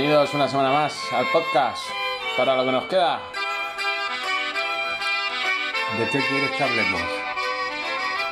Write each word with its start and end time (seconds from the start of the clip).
Bienvenidos 0.00 0.32
una 0.32 0.48
semana 0.48 0.72
más 0.72 0.98
al 1.12 1.26
podcast 1.26 1.82
para 2.34 2.56
lo 2.56 2.64
que 2.64 2.72
nos 2.72 2.84
queda. 2.84 3.20
¿De 5.98 6.08
qué 6.08 6.20
quieres 6.26 6.50
que 6.52 6.64
hablemos? 6.64 7.02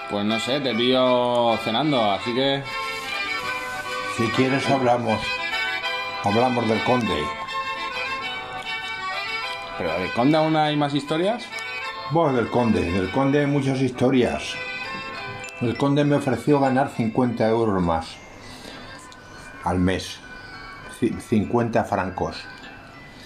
Pues 0.08 0.24
no 0.24 0.40
sé, 0.40 0.60
te 0.60 0.74
pillo 0.74 1.58
cenando, 1.58 2.10
así 2.10 2.34
que 2.34 2.62
Si 4.16 4.28
quieres 4.28 4.66
hablamos. 4.70 5.20
Hablamos 6.24 6.66
del 6.66 6.82
conde. 6.84 7.22
¿Pero 9.76 9.92
de 9.92 10.10
Conde 10.14 10.38
aún 10.38 10.56
hay 10.56 10.74
más 10.74 10.94
historias? 10.94 11.44
Bueno, 12.12 12.32
del 12.32 12.48
conde. 12.48 12.80
Del 12.80 13.10
conde 13.10 13.40
hay 13.40 13.46
muchas 13.46 13.82
historias. 13.82 14.54
El 15.60 15.76
conde 15.76 16.02
me 16.06 16.16
ofreció 16.16 16.60
ganar 16.60 16.88
50 16.88 17.46
euros 17.46 17.82
más 17.82 18.16
al 19.64 19.78
mes. 19.80 20.18
Ci- 21.00 21.18
50 21.20 21.84
francos. 21.84 22.36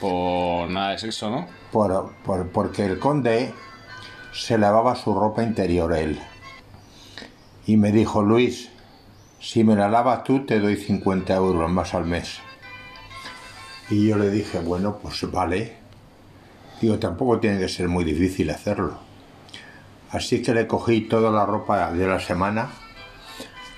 Por 0.01 0.69
nada 0.71 0.91
de 0.91 0.99
sexo, 0.99 1.31
¿no? 1.31 1.47
Por, 1.71 2.13
por- 2.25 2.49
porque 2.51 2.85
el 2.85 2.99
conde 2.99 3.53
se 4.33 4.59
lavaba 4.59 4.95
su 4.97 5.15
ropa 5.15 5.43
interior 5.43 5.93
él. 5.95 6.19
Y 7.67 7.77
me 7.77 7.93
dijo, 7.93 8.23
Luis, 8.23 8.71
si 9.41 9.63
me 9.65 9.77
la 9.77 9.89
lavas 9.89 10.25
tú 10.25 10.45
te 10.45 10.59
doy 10.59 10.77
50 10.77 11.35
euros 11.35 11.71
más 11.71 11.95
al 11.95 12.05
mes. 12.05 12.39
Y 13.91 14.09
yo 14.09 14.17
le 14.17 14.31
dije, 14.31 14.59
bueno, 14.61 14.99
pues 15.01 15.31
vale. 15.31 15.77
Digo, 16.81 16.99
tampoco 16.99 17.39
tiene 17.39 17.59
que 17.61 17.69
ser 17.69 17.89
muy 17.89 18.05
difícil 18.05 18.51
hacerlo. 18.51 18.99
Así 20.11 20.43
que 20.43 20.53
le 20.53 20.67
cogí 20.67 21.03
toda 21.03 21.31
la 21.31 21.47
ropa 21.47 21.91
de 21.93 22.07
la 22.07 22.19
semana, 22.21 22.69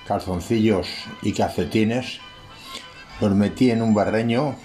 calzoncillos 0.07 0.87
y 1.21 1.33
calcetines, 1.33 2.19
los 3.21 3.31
metí 3.31 3.71
en 3.71 3.81
un 3.81 3.93
barreño, 3.93 4.55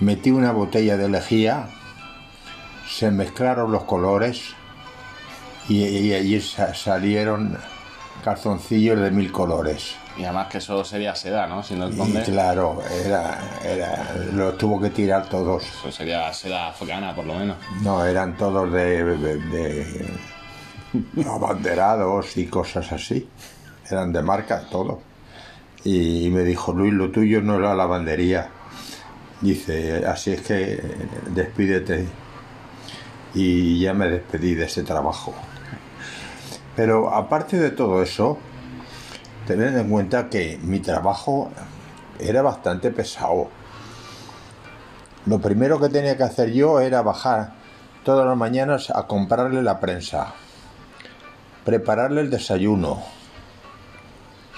metí 0.00 0.30
una 0.30 0.52
botella 0.52 0.96
de 0.96 1.08
lejía, 1.08 1.68
se 2.88 3.10
mezclaron 3.10 3.72
los 3.72 3.84
colores 3.84 4.54
y, 5.68 5.84
y 5.84 6.14
allí 6.14 6.40
sa- 6.40 6.74
salieron 6.74 7.58
calzoncillos 8.24 9.00
de 9.00 9.10
mil 9.10 9.30
colores. 9.32 9.96
Y 10.16 10.24
además 10.24 10.48
que 10.48 10.58
eso 10.58 10.84
sería 10.84 11.14
seda, 11.14 11.46
¿no? 11.46 11.62
Si 11.62 11.74
no 11.74 11.86
el 11.86 11.94
Y 11.94 11.96
Conde, 11.96 12.22
claro, 12.24 12.82
era, 13.04 13.38
era, 13.64 14.14
los 14.34 14.58
tuvo 14.58 14.78
que 14.78 14.90
tirar 14.90 15.26
todos. 15.28 15.64
eso 15.64 15.90
sería 15.90 16.30
seda 16.34 16.68
africana, 16.68 17.14
por 17.14 17.24
lo 17.24 17.34
menos. 17.34 17.56
No, 17.80 18.04
eran 18.04 18.36
todos 18.36 18.70
de, 18.70 19.04
de- 19.04 19.36
de 19.38 20.06
abanderados 21.26 22.36
y 22.36 22.46
cosas 22.46 22.92
así. 22.92 23.26
Eran 23.90 24.12
de 24.12 24.22
marca, 24.22 24.64
todo. 24.70 25.00
Y, 25.84 26.30
me 26.30 26.44
dijo, 26.44 26.72
Luis, 26.72 26.92
lo 26.92 27.10
tuyo 27.10 27.42
no 27.42 27.56
es 27.56 27.60
la 27.60 27.74
lavandería. 27.74 28.50
Dice, 29.40 30.06
así 30.06 30.32
es 30.32 30.42
que 30.42 30.80
despídete. 31.34 32.06
Y 33.34 33.80
ya 33.80 33.92
me 33.94 34.08
despedí 34.08 34.54
de 34.54 34.66
ese 34.66 34.82
trabajo. 34.84 35.34
Pero 36.76 37.12
aparte 37.12 37.58
de 37.58 37.70
todo 37.70 38.02
eso, 38.02 38.38
tened 39.46 39.76
en 39.76 39.90
cuenta 39.90 40.28
que 40.28 40.58
mi 40.62 40.78
trabajo 40.80 41.50
era 42.18 42.42
bastante 42.42 42.90
pesado. 42.90 43.48
Lo 45.26 45.40
primero 45.40 45.80
que 45.80 45.88
tenía 45.88 46.16
que 46.16 46.22
hacer 46.22 46.52
yo 46.52 46.80
era 46.80 47.02
bajar 47.02 47.54
todas 48.04 48.26
las 48.26 48.36
mañanas 48.36 48.90
a 48.90 49.06
comprarle 49.06 49.62
la 49.62 49.80
prensa, 49.80 50.34
prepararle 51.64 52.22
el 52.22 52.30
desayuno, 52.30 53.02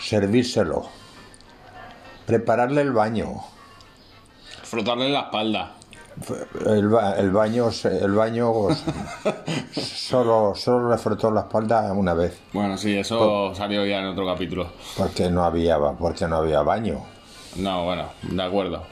servírselo, 0.00 0.89
prepararle 2.27 2.80
el 2.83 2.92
baño. 2.92 3.34
Frotarle 4.62 5.08
la 5.11 5.20
espalda. 5.22 5.72
El, 6.67 6.89
ba- 6.89 7.17
el 7.19 7.30
baño, 7.33 7.70
el 7.84 8.12
baño 8.12 8.53
solo, 9.72 10.55
solo 10.55 10.89
le 10.90 10.96
frotó 10.98 11.29
la 11.33 11.40
espalda 11.40 11.92
una 11.92 12.14
vez, 12.14 12.39
Bueno, 12.52 12.79
sí, 12.79 12.96
eso 12.96 13.52
salió 13.52 13.85
ya 13.85 13.98
en 13.98 14.07
otro 14.07 14.24
capítulo. 14.24 14.68
porque 14.96 15.29
no 15.29 15.45
había, 15.45 15.77
porque 15.98 16.29
no 16.29 16.36
había 16.36 16.62
baño. 16.62 17.01
No, 17.57 17.85
bueno, 17.85 18.05
de 18.23 18.42
acuerdo. 18.42 18.85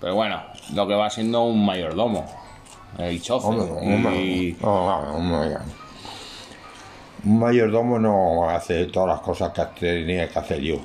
Pero 0.00 0.14
bueno, 0.14 0.42
lo 0.74 0.86
que 0.86 0.94
va 0.94 1.08
siendo 1.10 1.42
un 1.44 1.64
mayordomo. 1.64 2.26
El 2.98 3.20
chofer. 3.22 3.54
Y-. 4.14 4.56
Un 7.24 7.38
mayordomo 7.38 7.98
no 7.98 8.48
hace 8.50 8.86
todas 8.86 9.08
las 9.08 9.20
cosas 9.20 9.52
que 9.74 9.86
tenía 10.00 10.28
que 10.28 10.38
hacer 10.38 10.60
yo. 10.60 10.76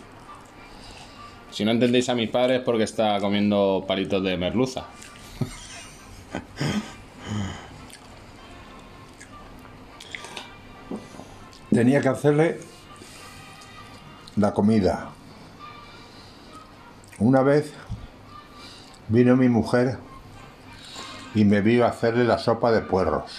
Si 1.53 1.63
no 1.63 1.69
entendéis 1.71 2.09
a 2.09 2.15
mis 2.15 2.29
padres 2.29 2.59
es 2.59 2.63
porque 2.65 2.83
está 2.83 3.19
comiendo 3.19 3.85
palitos 3.87 4.23
de 4.23 4.35
merluza. 4.37 4.85
Tenía 11.71 12.01
que 12.01 12.09
hacerle 12.09 12.59
la 14.35 14.53
comida. 14.53 15.09
Una 17.19 17.41
vez 17.41 17.73
vino 19.07 19.35
mi 19.35 19.49
mujer 19.49 19.97
y 21.35 21.45
me 21.45 21.61
vio 21.61 21.85
hacerle 21.85 22.23
la 22.25 22.37
sopa 22.37 22.71
de 22.71 22.81
puerros. 22.81 23.31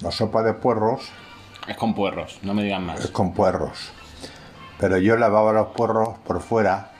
La 0.00 0.10
sopa 0.10 0.42
de 0.42 0.52
puerros 0.54 1.02
Es 1.68 1.76
con 1.76 1.94
puerros, 1.94 2.38
no 2.42 2.54
me 2.54 2.64
digan 2.64 2.82
es 2.90 3.00
más. 3.00 3.06
con 3.08 3.32
puerros. 3.32 3.92
Pero 4.82 4.98
yo 4.98 5.16
lavaba 5.16 5.52
los 5.52 5.68
puerros 5.68 6.18
por 6.26 6.42
fuera 6.42 6.90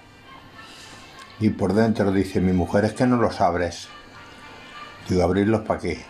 y 1.40 1.50
por 1.50 1.72
dentro 1.72 2.12
dice 2.12 2.40
mi 2.40 2.52
mujer 2.52 2.84
es 2.84 2.92
que 2.92 3.08
no 3.08 3.16
los 3.16 3.40
abres. 3.40 3.88
Digo, 5.08 5.24
¿abrirlos 5.24 5.62
para 5.62 5.80
qué? 5.80 6.04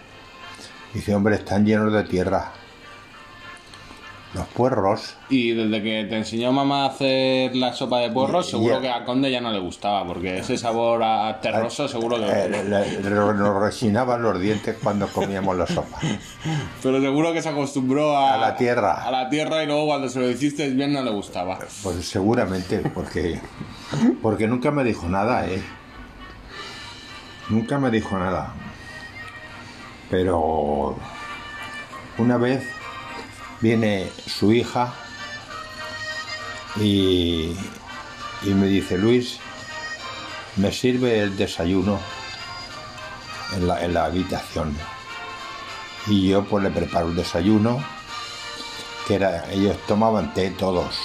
Dice, 0.92 1.14
hombre, 1.14 1.36
están 1.36 1.64
llenos 1.64 1.90
de 1.90 2.04
tierra. 2.04 2.52
Los 4.34 4.46
puerros 4.46 5.14
Y 5.28 5.50
desde 5.52 5.82
que 5.82 6.04
te 6.08 6.16
enseñó 6.16 6.52
mamá 6.52 6.84
a 6.84 6.88
hacer 6.88 7.54
la 7.54 7.74
sopa 7.74 7.98
de 7.98 8.10
puerros, 8.10 8.48
seguro 8.48 8.80
que 8.80 8.88
a 8.88 9.04
Conde 9.04 9.30
ya 9.30 9.42
no 9.42 9.52
le 9.52 9.58
gustaba, 9.58 10.06
porque 10.06 10.38
ese 10.38 10.56
sabor 10.56 11.02
a 11.02 11.38
terroso 11.40 11.86
seguro 11.86 12.16
que... 12.16 12.24
Eh, 12.30 12.48
le- 12.48 12.64
le- 12.64 13.02
nos 13.10 13.60
resinaban 13.62 14.22
los 14.22 14.40
dientes 14.40 14.76
cuando 14.82 15.06
comíamos 15.08 15.54
la 15.56 15.66
sopa. 15.66 15.98
Pero 16.82 16.98
seguro 17.02 17.34
que 17.34 17.42
se 17.42 17.50
acostumbró 17.50 18.16
a... 18.16 18.34
A 18.34 18.38
la 18.38 18.56
tierra. 18.56 19.06
A 19.06 19.10
la 19.10 19.28
tierra 19.28 19.62
y 19.62 19.66
luego 19.66 19.84
cuando 19.86 20.08
se 20.08 20.18
lo 20.20 20.30
hiciste 20.30 20.70
bien 20.70 20.94
no 20.94 21.02
le 21.02 21.10
gustaba. 21.10 21.58
Pues 21.82 22.02
seguramente, 22.08 22.78
porque, 22.94 23.38
porque 24.22 24.48
nunca 24.48 24.70
me 24.70 24.82
dijo 24.82 25.08
nada, 25.10 25.46
¿eh? 25.46 25.62
Nunca 27.50 27.78
me 27.78 27.90
dijo 27.90 28.18
nada. 28.18 28.54
Pero 30.08 30.96
una 32.18 32.36
vez 32.38 32.66
viene 33.62 34.10
su 34.26 34.52
hija 34.52 34.92
y, 36.76 37.56
y 38.42 38.50
me 38.50 38.66
dice, 38.66 38.98
Luis, 38.98 39.38
me 40.56 40.72
sirve 40.72 41.20
el 41.20 41.36
desayuno 41.36 41.98
en 43.54 43.68
la, 43.68 43.84
en 43.84 43.94
la 43.94 44.04
habitación. 44.04 44.76
Y 46.08 46.28
yo 46.28 46.44
pues 46.44 46.64
le 46.64 46.70
preparo 46.70 47.08
el 47.08 47.16
desayuno, 47.16 47.82
que 49.06 49.14
era, 49.14 49.50
ellos 49.50 49.76
tomaban 49.86 50.34
té 50.34 50.50
todos 50.50 50.96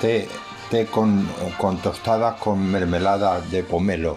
té, 0.00 0.28
té 0.70 0.86
con, 0.86 1.28
con 1.58 1.78
tostadas 1.78 2.40
con 2.40 2.64
mermelada 2.70 3.40
de 3.40 3.64
pomelo. 3.64 4.16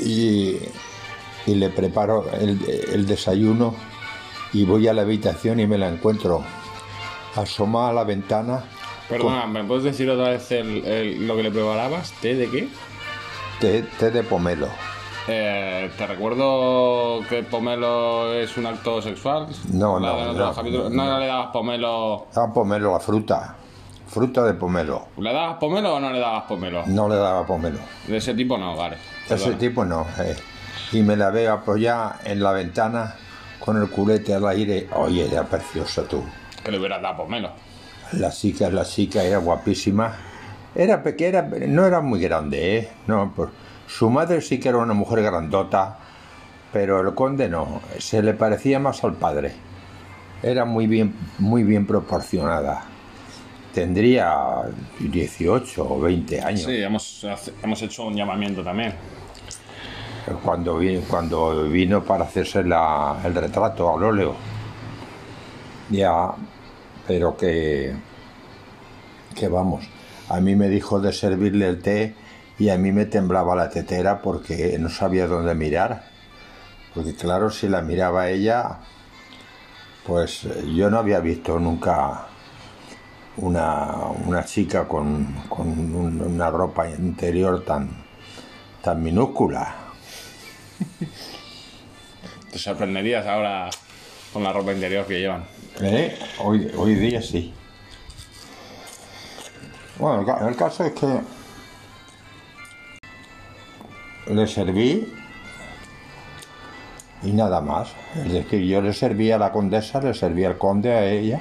Y, 0.00 0.56
y 1.46 1.54
le 1.54 1.68
preparo 1.70 2.30
el, 2.32 2.60
el 2.92 3.06
desayuno 3.06 3.74
y 4.52 4.64
voy 4.64 4.88
a 4.88 4.92
la 4.92 5.02
habitación 5.02 5.60
y 5.60 5.66
me 5.66 5.78
la 5.78 5.88
encuentro 5.88 6.42
asomada 7.36 7.90
a 7.90 7.92
la 7.92 8.04
ventana, 8.04 8.64
Perdona, 9.08 9.46
¿me 9.46 9.64
puedes 9.64 9.82
decir 9.82 10.08
otra 10.08 10.28
vez 10.30 10.52
el- 10.52 10.84
el- 10.86 11.26
lo 11.26 11.34
que 11.34 11.42
le 11.42 11.50
preparabas? 11.50 12.12
¿Té 12.22 12.34
de 12.36 12.48
qué? 12.48 12.68
té, 13.60 13.82
té 13.98 14.10
de 14.12 14.22
pomelo. 14.22 14.68
Eh, 15.28 15.90
te 15.98 16.06
recuerdo 16.06 17.20
que 17.28 17.42
pomelo 17.42 18.32
es 18.34 18.56
un 18.56 18.66
acto 18.66 19.02
sexual. 19.02 19.48
No, 19.72 19.98
La 20.00 20.08
no, 20.08 20.16
no, 20.16 20.32
no. 20.32 20.90
no 20.90 21.18
le 21.18 21.26
dabas 21.26 21.48
pomelo. 21.52 22.26
Daba 22.34 22.52
pomelo 22.52 22.94
a 22.94 23.00
fruta, 23.00 23.56
fruta 24.08 24.44
de 24.44 24.54
pomelo. 24.54 25.08
¿Le 25.18 25.32
dabas 25.32 25.56
pomelo 25.58 25.96
o 25.96 26.00
no 26.00 26.10
le 26.10 26.20
dabas 26.20 26.44
pomelo? 26.44 26.84
No 26.86 27.08
le 27.08 27.16
daba 27.16 27.44
pomelo. 27.46 27.78
De 28.06 28.16
ese 28.16 28.32
tipo 28.34 28.56
no, 28.56 28.76
vale. 28.76 28.96
Ese 29.28 29.52
tipo 29.54 29.84
no. 29.84 30.06
eh. 30.20 30.36
Y 30.92 31.02
me 31.02 31.16
la 31.16 31.30
veo 31.30 31.52
apoyada 31.52 32.20
en 32.24 32.42
la 32.42 32.52
ventana 32.52 33.14
con 33.60 33.80
el 33.80 33.88
culete 33.88 34.34
al 34.34 34.48
aire. 34.48 34.88
Oye, 34.96 35.28
era 35.30 35.44
preciosa 35.44 36.02
tú. 36.08 36.24
Que 36.64 36.72
le 36.72 36.78
hubieras 36.78 37.00
dado 37.00 37.18
pomelo. 37.18 37.52
La 38.12 38.30
chica, 38.30 38.68
la 38.70 38.84
chica 38.84 39.22
era 39.22 39.38
guapísima. 39.38 40.16
Era 40.74 41.02
pequeña, 41.02 41.42
no 41.42 41.86
era 41.86 42.00
muy 42.00 42.20
grande, 42.20 42.78
¿eh? 42.78 42.88
No, 43.06 43.32
pues, 43.34 43.50
su 43.86 44.08
madre 44.08 44.40
sí 44.40 44.58
que 44.58 44.68
era 44.68 44.78
una 44.78 44.94
mujer 44.94 45.22
grandota, 45.22 45.98
pero 46.72 47.00
el 47.00 47.14
conde 47.14 47.48
no, 47.48 47.80
se 47.98 48.22
le 48.22 48.34
parecía 48.34 48.78
más 48.78 49.02
al 49.04 49.14
padre. 49.14 49.52
Era 50.42 50.64
muy 50.64 50.86
bien, 50.86 51.14
muy 51.38 51.64
bien 51.64 51.86
proporcionada. 51.86 52.84
tendría 53.74 54.32
18 54.98 55.88
o 55.88 56.00
20 56.00 56.40
años. 56.40 56.62
Sí, 56.62 56.76
hemos, 56.76 57.26
hemos 57.62 57.82
hecho 57.82 58.04
un 58.04 58.14
llamamiento 58.16 58.62
también. 58.62 58.94
Cuando 60.44 60.76
vino, 60.78 61.00
cuando 61.08 61.64
vino 61.64 62.04
para 62.04 62.24
hacerse 62.24 62.62
la- 62.64 63.20
el 63.24 63.34
retrato 63.34 63.92
al 63.94 64.04
óleo. 64.04 64.34
Ya, 65.90 66.32
pero 67.06 67.36
que, 67.36 67.92
que 69.34 69.48
vamos, 69.48 69.84
a 70.28 70.40
mí 70.40 70.54
me 70.54 70.68
dijo 70.68 71.00
de 71.00 71.12
servirle 71.12 71.68
el 71.68 71.82
té 71.82 72.14
y 72.58 72.68
a 72.68 72.78
mí 72.78 72.92
me 72.92 73.06
temblaba 73.06 73.56
la 73.56 73.70
tetera 73.70 74.20
porque 74.22 74.76
no 74.78 74.88
sabía 74.88 75.26
dónde 75.26 75.54
mirar. 75.54 76.04
Porque 76.94 77.14
claro, 77.14 77.50
si 77.50 77.68
la 77.68 77.82
miraba 77.82 78.28
ella, 78.28 78.78
pues 80.06 80.46
yo 80.74 80.90
no 80.90 80.98
había 80.98 81.20
visto 81.20 81.58
nunca 81.58 82.26
una, 83.36 83.94
una 84.26 84.44
chica 84.44 84.86
con, 84.86 85.26
con 85.48 85.68
un- 85.68 86.20
una 86.20 86.50
ropa 86.50 86.88
interior 86.88 87.64
tan, 87.64 87.88
tan 88.82 89.02
minúscula. 89.02 89.74
Te 92.52 92.58
sorprenderías 92.58 93.26
ahora 93.26 93.70
con 94.32 94.42
la 94.42 94.52
ropa 94.52 94.72
interior 94.72 95.06
que 95.06 95.20
llevan. 95.20 95.44
¿Eh? 95.80 96.18
Hoy, 96.38 96.70
hoy 96.76 96.94
día 96.94 97.22
sí. 97.22 97.54
Bueno, 99.98 100.20
el 100.20 100.26
ca- 100.26 100.48
el 100.48 100.56
caso 100.56 100.84
es 100.84 100.92
que 100.92 101.20
le 104.32 104.46
serví 104.46 105.12
y 107.22 107.32
nada 107.32 107.60
más. 107.60 107.90
Es 108.16 108.32
decir, 108.32 108.62
yo 108.62 108.80
le 108.80 108.92
servía 108.92 109.36
a 109.36 109.38
la 109.38 109.52
condesa, 109.52 110.00
le 110.00 110.14
servía 110.14 110.48
al 110.48 110.58
conde, 110.58 110.92
a 110.92 111.04
ella. 111.06 111.40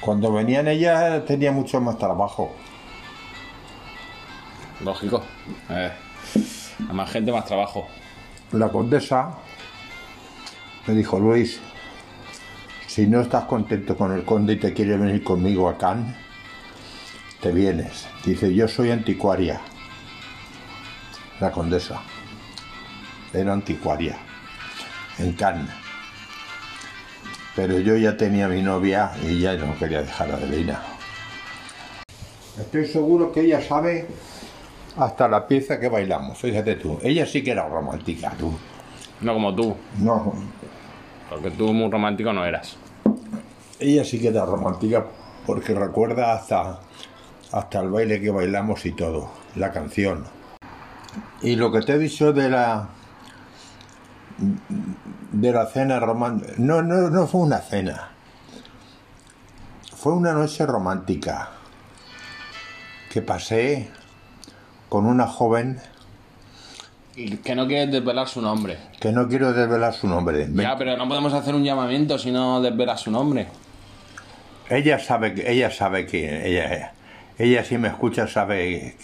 Cuando 0.00 0.32
venían 0.32 0.68
ellas 0.68 1.24
tenía 1.24 1.50
mucho 1.52 1.80
más 1.80 1.98
trabajo. 1.98 2.54
Lógico. 4.84 5.22
Eh, 5.70 5.90
más 6.78 7.10
gente, 7.10 7.32
más 7.32 7.44
trabajo. 7.44 7.86
La 8.52 8.68
condesa 8.68 9.34
me 10.86 10.94
dijo, 10.94 11.18
Luis, 11.18 11.60
si 12.86 13.06
no 13.06 13.20
estás 13.20 13.44
contento 13.44 13.96
con 13.96 14.12
el 14.12 14.24
conde 14.24 14.54
y 14.54 14.56
te 14.56 14.72
quieres 14.72 14.98
venir 14.98 15.22
conmigo 15.22 15.68
a 15.68 15.76
Cannes, 15.76 16.14
te 17.40 17.52
vienes. 17.52 18.06
Dice, 18.24 18.54
yo 18.54 18.68
soy 18.68 18.90
anticuaria. 18.90 19.60
La 21.40 21.50
condesa 21.50 22.00
era 23.32 23.52
anticuaria 23.52 24.16
en 25.18 25.32
Cannes. 25.32 25.70
Pero 27.54 27.78
yo 27.80 27.96
ya 27.96 28.16
tenía 28.16 28.48
mi 28.48 28.62
novia 28.62 29.12
y 29.22 29.40
ya 29.40 29.54
no 29.54 29.76
quería 29.78 30.02
dejar 30.02 30.30
a 30.30 30.34
Adelina. 30.34 30.80
Estoy 32.58 32.86
seguro 32.86 33.32
que 33.32 33.40
ella 33.40 33.60
sabe 33.60 34.06
hasta 34.96 35.28
la 35.28 35.46
pieza 35.46 35.78
que 35.78 35.88
bailamos, 35.88 36.38
fíjate 36.38 36.76
tú. 36.76 36.98
Ella 37.02 37.26
sí 37.26 37.42
que 37.42 37.50
era 37.52 37.68
romántica, 37.68 38.32
tú. 38.38 38.52
No 39.20 39.32
como 39.34 39.54
tú, 39.54 39.74
No, 39.98 40.34
porque 41.30 41.50
tú 41.50 41.72
muy 41.72 41.90
romántico 41.90 42.32
no 42.32 42.44
eras. 42.44 42.76
ella 43.80 44.04
sí 44.04 44.20
que 44.20 44.28
era 44.28 44.44
romántica 44.44 45.06
porque 45.46 45.74
recuerda 45.74 46.34
hasta, 46.34 46.80
hasta 47.52 47.80
el 47.80 47.90
baile 47.90 48.20
que 48.20 48.30
bailamos 48.30 48.84
y 48.84 48.92
todo, 48.92 49.30
la 49.54 49.70
canción. 49.72 50.24
Y 51.40 51.56
lo 51.56 51.70
que 51.72 51.80
te 51.82 51.94
he 51.94 51.98
dicho 51.98 52.32
de 52.32 52.50
la 52.50 52.88
de 54.38 55.52
la 55.52 55.66
cena 55.66 55.98
romántica, 55.98 56.52
no, 56.58 56.82
no, 56.82 57.08
no 57.10 57.26
fue 57.26 57.40
una 57.42 57.58
cena, 57.58 58.10
fue 59.96 60.12
una 60.12 60.32
noche 60.32 60.66
romántica 60.66 61.50
que 63.10 63.22
pasé 63.22 63.90
con 64.88 65.06
una 65.06 65.26
joven 65.26 65.78
que 67.42 67.54
no 67.54 67.66
quieres 67.66 67.90
desvelar 67.90 68.28
su 68.28 68.42
nombre. 68.42 68.76
que 69.00 69.10
no 69.10 69.26
quiero 69.26 69.52
desvelar 69.52 69.94
su 69.94 70.06
nombre. 70.06 70.46
Ya, 70.52 70.76
pero 70.76 70.96
no 70.96 71.08
podemos 71.08 71.32
hacer 71.32 71.54
un 71.54 71.64
llamamiento 71.64 72.18
si 72.18 72.30
no 72.30 72.60
desvelas 72.60 73.00
su 73.00 73.10
nombre. 73.10 73.46
Ella 74.68 74.98
sabe 74.98 75.32
que 75.34 75.50
ella 75.50 75.70
sabe 75.70 76.06
que 76.06 76.46
ella 76.46 76.92
ella 77.38 77.64
si 77.64 77.78
me 77.78 77.88
escucha 77.88 78.26
sabe 78.26 78.96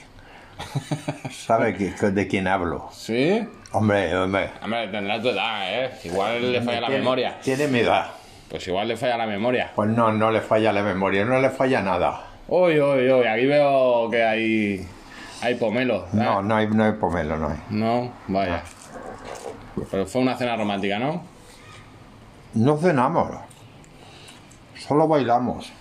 sabe 1.30 1.74
que, 1.74 1.90
de 2.10 2.28
quién 2.28 2.46
hablo. 2.48 2.88
¿Sí? 2.92 3.46
Hombre, 3.72 4.14
hombre. 4.16 4.50
Hombre, 4.62 4.88
tendrá 4.88 5.20
tu 5.20 5.28
edad, 5.28 5.84
¿eh? 5.84 5.90
Igual 6.04 6.52
le 6.52 6.62
falla 6.62 6.80
la 6.82 6.88
memoria. 6.88 7.38
Tiene 7.42 7.68
mi 7.68 7.80
edad. 7.80 8.10
Pues 8.50 8.68
igual 8.68 8.88
le 8.88 8.96
falla 8.96 9.16
la 9.16 9.26
memoria. 9.26 9.70
Pues 9.74 9.88
no, 9.88 10.12
no 10.12 10.30
le 10.30 10.40
falla 10.42 10.72
la 10.72 10.82
memoria, 10.82 11.24
no 11.24 11.40
le 11.40 11.48
falla 11.48 11.80
nada. 11.80 12.24
Uy, 12.48 12.78
uy, 12.78 13.10
uy, 13.10 13.26
aquí 13.26 13.46
veo 13.46 14.10
que 14.10 14.22
hay, 14.22 14.86
hay 15.42 15.56
pomelo. 15.56 16.06
No, 16.12 16.40
no 16.40 16.54
hay, 16.54 16.68
no 16.68 16.84
hay 16.84 16.92
pomelo, 16.92 17.36
no 17.36 17.48
hay. 17.48 17.58
No, 17.70 18.12
vaya. 18.28 18.62
Pero 19.90 20.06
fue 20.06 20.22
una 20.22 20.36
cena 20.36 20.56
romántica, 20.56 20.98
¿no? 21.00 21.24
No 22.54 22.76
cenamos. 22.76 23.28
Solo 24.76 25.08
bailamos. 25.08 25.72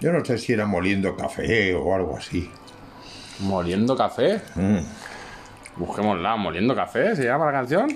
Yo 0.00 0.12
no 0.12 0.22
sé 0.22 0.36
si 0.36 0.52
era 0.52 0.66
moliendo 0.66 1.16
café 1.16 1.74
o 1.74 1.94
algo 1.94 2.18
así. 2.18 2.50
Moliendo 3.40 3.96
café. 3.96 4.42
Mm. 4.54 4.80
Busquémosla, 5.76 6.36
Moliendo 6.36 6.74
café, 6.74 7.16
¿se 7.16 7.24
llama 7.24 7.46
la 7.46 7.52
canción? 7.52 7.88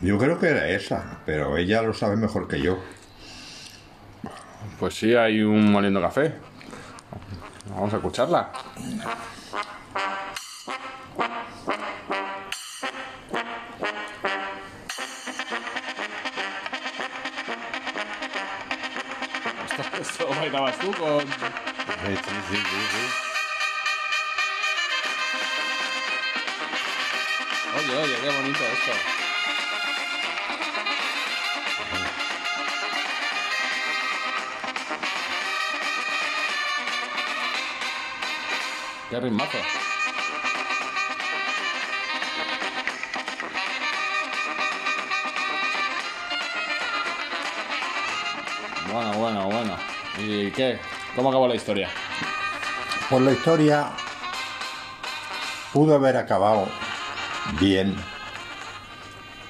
Yo 0.00 0.18
creo 0.18 0.38
que 0.38 0.48
era 0.48 0.68
esa, 0.68 1.20
pero 1.26 1.58
ella 1.58 1.82
lo 1.82 1.92
sabe 1.92 2.16
mejor 2.16 2.48
que 2.48 2.60
yo. 2.60 2.78
Pues 4.78 4.94
sí, 4.94 5.14
hay 5.14 5.42
un 5.42 5.70
Moliendo 5.70 6.00
café. 6.00 6.32
Vamos 7.74 7.92
a 7.92 7.96
escucharla. 7.96 8.50
Bailabas 20.42 20.76
tú 20.80 20.90
con... 20.94 21.20
Sí, 21.20 22.16
sí, 22.16 22.34
sí, 22.50 22.56
sí. 22.56 23.02
Oye, 27.76 27.96
oye, 27.96 28.16
qué 28.20 28.28
bonito 28.28 28.64
esto. 28.64 28.92
Qué 39.10 39.20
ritmazo. 39.20 39.58
Bueno, 48.90 49.12
bueno, 49.12 49.44
bueno. 49.46 49.91
¿Y 50.18 50.50
qué? 50.50 50.78
¿Cómo 51.16 51.30
acabó 51.30 51.48
la 51.48 51.54
historia? 51.54 51.88
Pues 53.08 53.22
la 53.22 53.32
historia 53.32 53.90
pudo 55.72 55.94
haber 55.94 56.16
acabado 56.16 56.68
bien, 57.60 57.94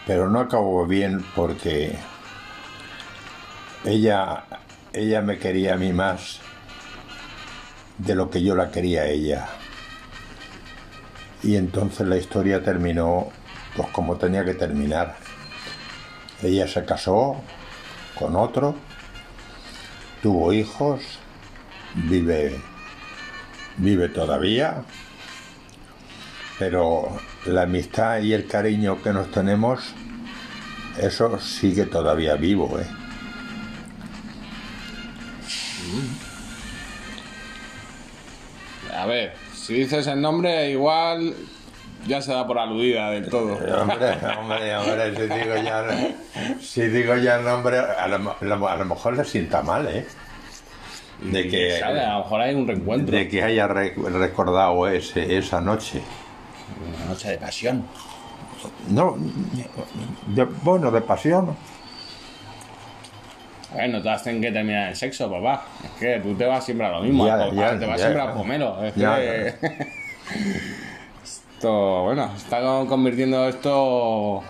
pero 0.06 0.28
no 0.28 0.40
acabó 0.40 0.86
bien 0.86 1.24
porque 1.34 1.98
ella, 3.84 4.44
ella 4.92 5.20
me 5.22 5.38
quería 5.38 5.74
a 5.74 5.76
mí 5.76 5.92
más 5.92 6.40
de 7.98 8.14
lo 8.14 8.30
que 8.30 8.42
yo 8.42 8.54
la 8.54 8.70
quería 8.70 9.02
a 9.02 9.06
ella. 9.06 9.48
Y 11.42 11.56
entonces 11.56 12.06
la 12.06 12.16
historia 12.16 12.62
terminó 12.62 13.28
pues 13.76 13.88
como 13.88 14.16
tenía 14.16 14.44
que 14.44 14.54
terminar. 14.54 15.16
Ella 16.42 16.66
se 16.68 16.84
casó 16.84 17.36
con 18.18 18.36
otro, 18.36 18.74
tuvo 20.22 20.52
hijos, 20.52 21.02
vive 21.94 22.58
vive 23.76 24.08
todavía, 24.08 24.84
pero 26.58 27.18
la 27.46 27.62
amistad 27.62 28.20
y 28.20 28.32
el 28.32 28.46
cariño 28.46 29.02
que 29.02 29.12
nos 29.12 29.30
tenemos, 29.30 29.80
eso 30.98 31.38
sigue 31.38 31.86
todavía 31.86 32.34
vivo, 32.36 32.78
¿eh? 32.78 32.86
A 38.94 39.06
ver, 39.06 39.34
si 39.54 39.74
dices 39.74 40.06
el 40.06 40.20
nombre, 40.20 40.70
igual 40.70 41.34
ya 42.06 42.20
se 42.22 42.32
da 42.32 42.46
por 42.46 42.58
aludida 42.58 43.10
del 43.10 43.28
todo. 43.28 43.54
Hombre, 43.54 44.12
hombre, 44.38 44.76
hombre, 44.76 45.14
si 45.16 45.22
digo 45.22 45.56
ya, 45.62 45.84
si 46.60 46.82
digo 46.88 47.16
ya 47.16 47.36
el 47.36 47.44
nombre, 47.44 47.78
a 47.78 48.06
lo, 48.08 48.68
a 48.68 48.76
lo 48.76 48.84
mejor 48.84 49.16
le 49.16 49.24
sienta 49.24 49.62
mal, 49.62 49.86
¿eh? 49.88 50.06
De 51.20 51.46
que, 51.48 51.78
¿Sabe? 51.78 52.00
A 52.04 52.14
lo 52.14 52.24
mejor 52.24 52.40
hay 52.40 52.54
un 52.54 52.66
reencuentro. 52.66 53.16
de 53.16 53.28
que 53.28 53.42
haya 53.42 53.68
re- 53.68 53.94
recordado 53.96 54.88
ese, 54.88 55.36
esa 55.38 55.60
noche. 55.60 56.02
Una 56.96 57.06
noche 57.06 57.30
de 57.30 57.38
pasión. 57.38 57.86
No, 58.88 59.16
de- 60.26 60.44
bueno, 60.62 60.90
de 60.90 61.00
pasión. 61.00 61.56
A 63.72 63.76
ver, 63.76 63.90
no 63.90 64.02
todas 64.02 64.22
tienen 64.22 64.42
que 64.42 64.50
terminar 64.52 64.90
el 64.90 64.96
sexo, 64.96 65.30
papá. 65.30 65.64
Es 65.84 65.90
que 65.98 66.20
tú 66.20 66.34
te 66.34 66.44
vas 66.44 66.64
siempre 66.64 66.86
a 66.86 66.90
lo 66.90 67.00
mismo. 67.02 67.24
Ya, 67.26 67.48
te 67.78 67.86
vas 67.86 67.98
ya. 68.00 68.06
siempre 68.06 68.20
a 68.22 68.34
pomelo. 68.34 68.84
Es 68.84 68.92
que... 68.94 69.54
esto, 71.62 72.02
bueno, 72.02 72.28
está 72.36 72.60
co- 72.60 72.88
convirtiendo 72.88 73.46
esto 73.48 74.42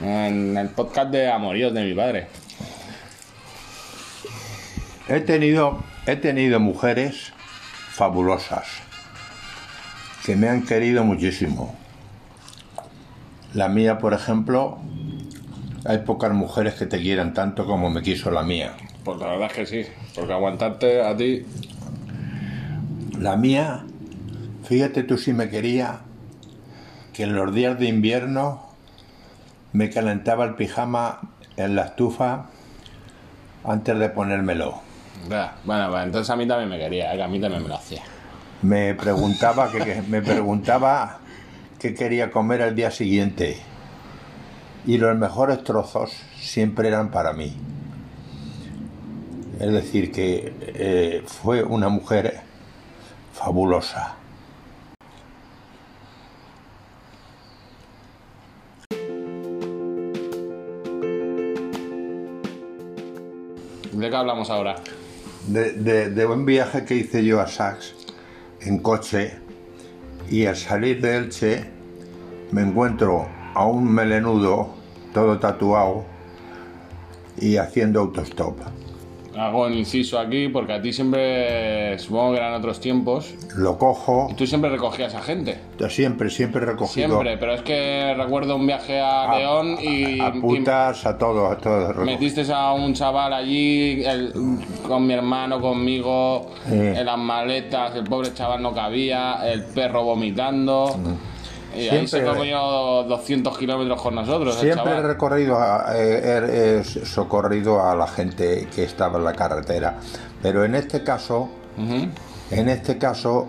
en 0.00 0.56
el 0.56 0.70
podcast 0.70 1.10
de 1.10 1.30
amoríos 1.30 1.74
de 1.74 1.84
mi 1.84 1.92
padre. 1.92 2.28
He 5.10 5.20
tenido, 5.20 5.84
he 6.06 6.16
tenido 6.16 6.58
mujeres 6.58 7.34
fabulosas 7.90 8.64
que 10.24 10.34
me 10.34 10.48
han 10.48 10.64
querido 10.64 11.04
muchísimo. 11.04 11.76
La 13.52 13.68
mía, 13.68 13.98
por 13.98 14.14
ejemplo, 14.14 14.78
hay 15.84 15.98
pocas 15.98 16.32
mujeres 16.32 16.72
que 16.76 16.86
te 16.86 16.98
quieran 16.98 17.34
tanto 17.34 17.66
como 17.66 17.90
me 17.90 18.00
quiso 18.00 18.30
la 18.30 18.42
mía. 18.42 18.72
Pues 19.04 19.18
la 19.20 19.26
verdad 19.26 19.48
es 19.50 19.52
que 19.52 19.66
sí. 19.66 19.90
Porque 20.14 20.32
aguantarte 20.32 21.02
a 21.02 21.14
ti... 21.14 21.44
La 23.18 23.36
mía, 23.36 23.84
fíjate 24.64 25.02
tú 25.02 25.18
si 25.18 25.34
me 25.34 25.50
quería, 25.50 26.00
que 27.12 27.24
en 27.24 27.34
los 27.34 27.54
días 27.54 27.78
de 27.78 27.86
invierno 27.86 28.62
me 29.72 29.90
calentaba 29.90 30.44
el 30.44 30.54
pijama 30.54 31.20
en 31.56 31.74
la 31.76 31.82
estufa 31.86 32.46
antes 33.64 33.98
de 33.98 34.08
ponérmelo. 34.08 34.80
Bueno, 35.64 35.90
pues 35.90 36.04
entonces 36.04 36.30
a 36.30 36.36
mí 36.36 36.46
también 36.46 36.68
me 36.68 36.78
quería, 36.78 37.12
que 37.12 37.22
a 37.22 37.28
mí 37.28 37.40
también 37.40 37.62
me 37.62 37.68
lo 37.68 37.76
hacía. 37.76 38.02
Me 38.62 38.94
preguntaba 38.94 39.70
que, 39.70 39.78
que- 39.78 40.02
me 40.02 40.22
preguntaba 40.22 41.18
qué 41.78 41.94
quería 41.94 42.30
comer 42.30 42.62
al 42.62 42.74
día 42.74 42.90
siguiente 42.90 43.56
y 44.86 44.98
los 44.98 45.16
mejores 45.16 45.62
trozos 45.64 46.12
siempre 46.40 46.88
eran 46.88 47.10
para 47.10 47.32
mí. 47.32 47.56
Es 49.60 49.72
decir, 49.72 50.10
que 50.10 50.54
eh, 50.74 51.22
fue 51.26 51.62
una 51.62 51.88
mujer 51.88 52.40
fabulosa. 53.32 54.14
¿De 63.92 64.08
qué 64.10 64.16
hablamos 64.16 64.50
ahora? 64.50 64.76
De, 65.46 65.72
de- 66.10 66.26
un 66.26 66.46
viaje 66.46 66.84
que 66.84 66.94
hice 66.96 67.24
yo 67.24 67.40
a 67.40 67.46
Sax 67.46 67.94
en 68.60 68.78
coche 68.78 69.38
y 70.30 70.46
al 70.46 70.56
salir 70.56 71.00
de 71.00 71.16
Elche 71.16 71.64
me 72.52 72.62
encuentro 72.62 73.26
a 73.54 73.66
un 73.66 73.92
melenudo 73.92 74.74
todo 75.12 75.38
tatuado 75.38 76.04
y 77.38 77.56
haciendo 77.56 78.00
autostop. 78.00 78.58
Hago 79.36 79.64
un 79.66 79.72
inciso 79.72 80.18
aquí 80.18 80.48
porque 80.48 80.74
a 80.74 80.82
ti 80.82 80.92
siempre, 80.92 81.98
supongo 81.98 82.32
que 82.32 82.38
eran 82.38 82.52
otros 82.54 82.80
tiempos, 82.80 83.34
Lo 83.56 83.78
cojo, 83.78 84.28
y 84.30 84.34
tú 84.34 84.46
siempre 84.46 84.68
recogías 84.70 85.14
a 85.14 85.22
gente. 85.22 85.58
siempre, 85.88 86.28
siempre 86.28 86.62
he 86.62 86.66
recogido 86.66 87.08
Siempre, 87.08 87.38
pero 87.38 87.54
es 87.54 87.62
que 87.62 88.14
recuerdo 88.16 88.56
un 88.56 88.66
viaje 88.66 89.00
a, 89.00 89.34
León 89.38 89.76
y, 89.80 90.20
a, 90.20 90.26
a 90.26 90.32
putas, 90.34 91.06
a 91.06 91.16
todos, 91.16 91.50
a 91.50 91.56
todos. 91.58 91.96
metiste 92.04 92.44
a 92.52 92.72
un 92.72 92.92
chaval 92.92 93.32
allí 93.32 94.04
el- 94.04 94.32
con 94.86 95.06
mi 95.06 95.14
hermano, 95.14 95.60
conmigo, 95.60 96.50
en 96.70 97.04
las 97.06 97.18
maletas, 97.18 97.94
el 97.96 98.04
pobre 98.04 98.34
chaval 98.34 98.62
no 98.62 98.72
cabía, 98.74 99.38
el 99.50 99.64
perro 99.64 100.04
vomitando. 100.04 100.94
Y 101.76 101.88
ahí 101.88 102.06
se 102.06 102.18
Siempre- 102.18 102.34
comió 102.36 102.58
200 103.08 103.56
kilómetros 103.58 104.00
con 104.02 104.14
nosotros. 104.14 104.54
Siempre 104.56 104.92
he 104.98 105.02
recorrido, 105.02 105.58
a- 105.58 105.92
he, 105.96 106.78
he 106.80 106.84
socorrido 106.84 107.82
a 107.86 107.94
la 107.94 108.06
gente 108.06 108.68
que 108.74 108.84
estaba 108.84 109.18
en 109.18 109.24
la 109.24 109.32
carretera, 109.32 109.98
pero 110.42 110.64
en 110.64 110.74
este 110.74 111.02
caso, 111.02 111.48
en 112.50 112.68
este 112.68 112.98
caso, 112.98 113.48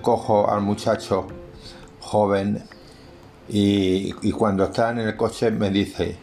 cojo 0.00 0.50
al 0.50 0.62
muchacho 0.62 1.26
joven 2.00 2.62
y, 3.48 4.14
y 4.22 4.32
cuando 4.32 4.64
está 4.64 4.90
en 4.90 5.00
el 5.00 5.16
coche 5.16 5.50
me 5.50 5.70
dice, 5.70 6.16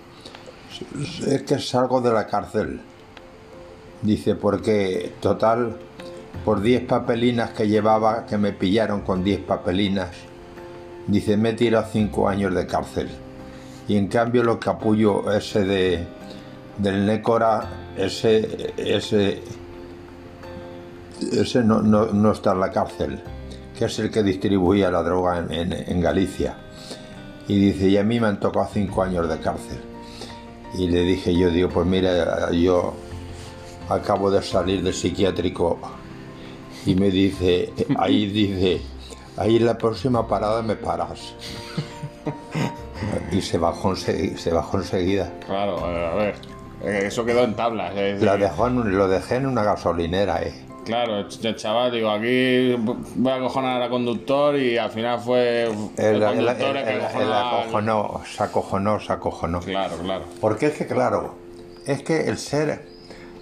es 1.28 1.44
que 1.44 1.60
salgo 1.60 2.02
de 2.02 2.12
la 2.12 2.26
cárcel. 2.28 2.82
Dice, 4.02 4.36
porque 4.36 5.14
total, 5.22 5.78
por 6.44 6.62
10 6.62 6.84
papelinas 6.86 7.52
que 7.52 7.68
llevaba, 7.68 8.26
que 8.26 8.38
me 8.38 8.52
pillaron 8.52 9.02
con 9.02 9.24
10 9.24 9.40
papelinas, 9.42 10.10
dice, 11.08 11.38
me 11.38 11.54
tirado 11.54 11.86
5 11.92 12.28
años 12.30 12.54
de 12.56 12.66
cárcel. 12.68 13.10
Y 13.88 13.98
en 13.98 14.08
cambio 14.08 14.44
lo 14.44 14.60
capullo 14.60 15.32
ese 15.32 15.64
de, 15.64 16.04
del 16.78 17.06
Nécora, 17.06 17.92
ese, 17.98 18.74
ese, 18.78 19.42
ese 21.32 21.64
no, 21.64 21.82
no- 21.82 22.08
no 22.08 22.32
está 22.32 22.52
en 22.54 22.60
la 22.60 22.72
cárcel, 22.72 23.20
que 23.78 23.86
es 23.86 24.00
el 24.00 24.10
que 24.12 24.24
distribuía 24.24 24.90
la 24.92 25.04
droga 25.04 25.40
en, 25.40 25.52
en- 25.52 25.74
en 25.74 26.02
Galicia. 26.02 26.58
Y 27.48 27.60
dice, 27.60 27.88
y 27.90 27.98
a 27.98 28.04
mí 28.04 28.20
me 28.20 28.28
han 28.28 28.40
tocado 28.40 28.68
cinco 28.74 29.04
años 29.04 29.30
de 29.30 29.38
cárcel. 29.40 29.78
Y 30.78 30.88
le 30.88 31.02
dije 31.02 31.34
yo, 31.38 31.50
digo, 31.52 31.70
pues 31.70 31.86
mira, 31.86 32.52
yo 32.52 32.94
acabo 33.88 34.32
de 34.32 34.42
salir 34.42 34.82
del 34.84 34.94
psiquiátrico 34.94 35.78
y 36.86 36.96
me 36.96 37.12
dice, 37.12 37.72
ahí 37.98 38.26
dice, 38.26 38.82
ahí 39.38 39.58
en 39.58 39.66
la 39.66 39.78
próxima 39.78 40.28
parada 40.28 40.62
me 40.62 40.76
paras. 40.76 41.34
Y 43.32 43.42
se 43.42 43.58
bajó, 43.58 43.92
ense- 43.92 44.36
se 44.38 44.52
bajó 44.52 44.78
enseguida. 44.78 45.32
Claro, 45.46 45.78
eh, 45.92 46.06
a 46.06 46.16
ver. 46.16 46.36
eh, 46.84 47.04
Eso 47.08 47.26
quedó 47.26 47.44
en 47.44 47.56
tablas. 47.56 47.94
decir, 47.94 48.24
La 48.24 48.38
dejó 48.38 48.68
en 48.68 48.98
lo 48.98 49.08
dejé 49.08 49.36
en 49.36 49.46
una 49.48 49.64
gasolinera, 49.64 50.42
eh. 50.44 50.54
Claro, 50.86 51.20
el 51.20 51.56
chaval, 51.56 51.92
digo, 51.92 52.10
aquí 52.12 52.76
voy 53.16 53.32
a 53.32 53.36
acojonar 53.36 53.82
al 53.82 53.90
conductor 53.90 54.56
y 54.56 54.78
al 54.78 54.92
final 54.92 55.20
fue 55.20 55.64
el, 55.64 55.70
El, 55.98 56.24
conductor 56.24 56.78
el, 56.78 56.78
el- 56.78 56.86
que 56.86 57.18
el 57.24 57.32
al- 57.34 57.64
acojonó, 57.64 58.22
se 58.26 58.44
acojonó, 58.44 59.00
se 59.00 59.14
acojonó. 59.14 59.60
Claro, 59.60 59.98
claro. 59.98 60.24
Porque 60.40 60.68
es 60.68 60.74
que, 60.78 60.86
claro, 60.88 61.36
es 61.86 62.02
que 62.04 62.28
el 62.28 62.38
ser. 62.38 62.88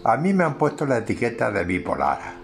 A 0.06 0.18
mí 0.18 0.34
me 0.34 0.44
han 0.46 0.58
puesto 0.58 0.86
la 0.86 0.98
etiqueta 0.98 1.52
de 1.52 1.64
bipolar. 1.64 2.43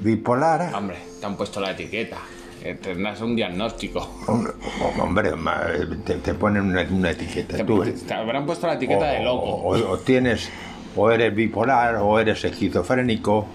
Bipolar. 0.00 0.74
Hombre, 0.74 0.96
te 1.20 1.26
han 1.26 1.36
puesto 1.36 1.60
la 1.60 1.70
etiqueta. 1.72 2.18
eh, 2.62 2.74
Tendrás 2.80 3.20
un 3.20 3.36
diagnóstico. 3.36 4.00
Hombre, 4.26 4.52
hombre, 5.00 5.36
ma- 5.36 5.62
te, 6.04 6.14
te 6.16 6.34
ponen 6.34 6.62
una, 6.64 6.82
una 6.90 7.10
etiqueta. 7.10 7.56
Te, 7.56 7.64
Tú, 7.64 7.82
te 7.84 8.14
habrán 8.14 8.44
puesto 8.46 8.66
la 8.66 8.74
etiqueta 8.74 9.06
de 9.12 9.20
o, 9.20 9.24
loco. 9.24 9.46
o- 9.46 9.90
o 9.92 9.98
tienes, 9.98 10.50
o 10.96 11.10
eres 11.10 11.34
bipolar, 11.34 11.96
o 11.96 12.18
eres 12.18 12.44
esquizofrénico, 12.44 13.46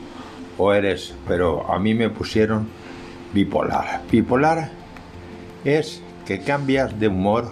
o 0.57 0.73
eres. 0.73 1.13
Pero 1.27 1.71
a 1.71 1.77
mí 1.79 1.93
me 1.93 2.09
pusieron 2.09 2.67
bipolar. 3.33 4.01
Bipolar 4.11 4.71
es 5.65 6.01
que 6.25 6.39
cambias 6.41 6.99
de 6.99 7.07
humor 7.07 7.51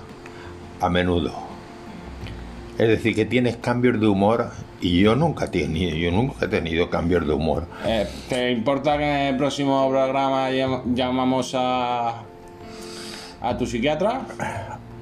a 0.81 0.89
menudo. 0.89 1.34
Es 2.77 2.88
decir, 2.88 3.13
que 3.13 3.25
tienes 3.25 3.58
cambios 3.58 4.00
de 4.00 4.08
humor 4.08 4.51
y 4.81 5.01
yo 5.01 5.15
nunca 5.15 5.45
he 5.45 5.48
tenido, 5.50 5.95
yo 5.95 6.12
nunca 6.12 6.45
he 6.45 6.48
tenido 6.48 6.89
cambios 6.89 7.25
de 7.27 7.33
humor. 7.33 7.65
Eh, 7.86 8.07
¿Te 8.29 8.51
importa 8.51 8.98
que 8.98 9.03
en 9.03 9.27
el 9.33 9.38
próximo 9.38 9.89
programa 9.89 10.50
llam- 10.51 10.83
llamamos 10.93 11.53
a, 11.57 12.24
a 13.41 13.57
tu 13.57 13.65
psiquiatra? 13.65 14.21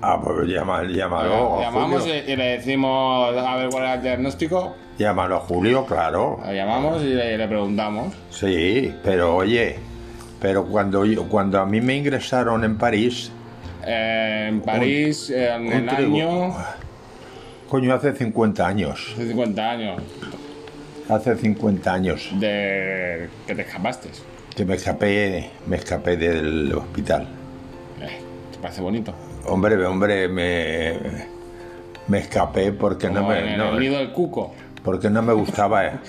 Ah, 0.01 0.19
pues 0.23 0.47
llama, 0.47 0.83
llámalo, 0.83 1.57
a 1.59 1.61
llamamos 1.63 2.01
Julio. 2.01 2.15
y, 2.27 2.31
y 2.31 2.35
le 2.35 2.45
decimos 2.57 3.35
a 3.35 3.55
ver 3.55 3.69
cuál 3.69 3.85
es 3.85 3.95
el 3.95 4.01
diagnóstico. 4.03 4.75
Llámalo 4.99 5.37
a 5.37 5.39
Julio, 5.41 5.85
claro. 5.85 6.39
Lo 6.45 6.53
llamamos 6.53 7.01
y 7.03 7.07
le, 7.07 7.37
le 7.37 7.47
preguntamos. 7.47 8.13
Sí, 8.29 8.93
pero 9.03 9.35
oye, 9.35 9.77
pero 10.39 10.65
cuando, 10.65 11.05
yo- 11.05 11.27
cuando 11.29 11.59
a 11.59 11.65
mí 11.65 11.81
me 11.81 11.95
ingresaron 11.95 12.63
en 12.63 12.77
París, 12.77 13.31
Eh, 13.85 14.47
en 14.49 14.61
París, 14.61 15.29
en 15.29 15.67
el 15.71 15.81
un 15.83 15.87
tribu- 15.89 16.21
año. 16.21 16.55
Coño, 17.69 17.93
hace 17.93 18.13
50 18.13 18.65
años, 18.67 19.07
Hace 19.13 19.27
50 19.27 19.69
años 19.71 20.01
hace 21.09 21.35
50 21.37 21.93
años 21.93 22.29
de 22.39 23.29
que 23.45 23.55
te 23.55 23.61
escapaste. 23.61 24.09
que 24.55 24.65
me 24.65 24.75
escapé, 24.75 25.49
me 25.67 25.77
escapé 25.77 26.17
del 26.17 26.73
hospital. 26.73 27.27
Eh, 28.01 28.07
¿Te 28.51 28.57
parece 28.59 28.81
bonito? 28.81 29.13
Hombre, 29.45 29.85
hombre, 29.85 30.27
me, 30.27 30.95
me 32.09 32.17
escapé 32.19 32.73
porque 32.73 33.09
no 33.09 33.25
me, 33.25 33.53
en 33.53 33.57
no, 33.57 33.73
el 33.75 33.79
nido 33.79 33.97
del 33.99 34.11
cuco. 34.11 34.53
porque 34.83 35.09
no 35.09 35.21
me 35.21 35.31
gustaba, 35.31 36.01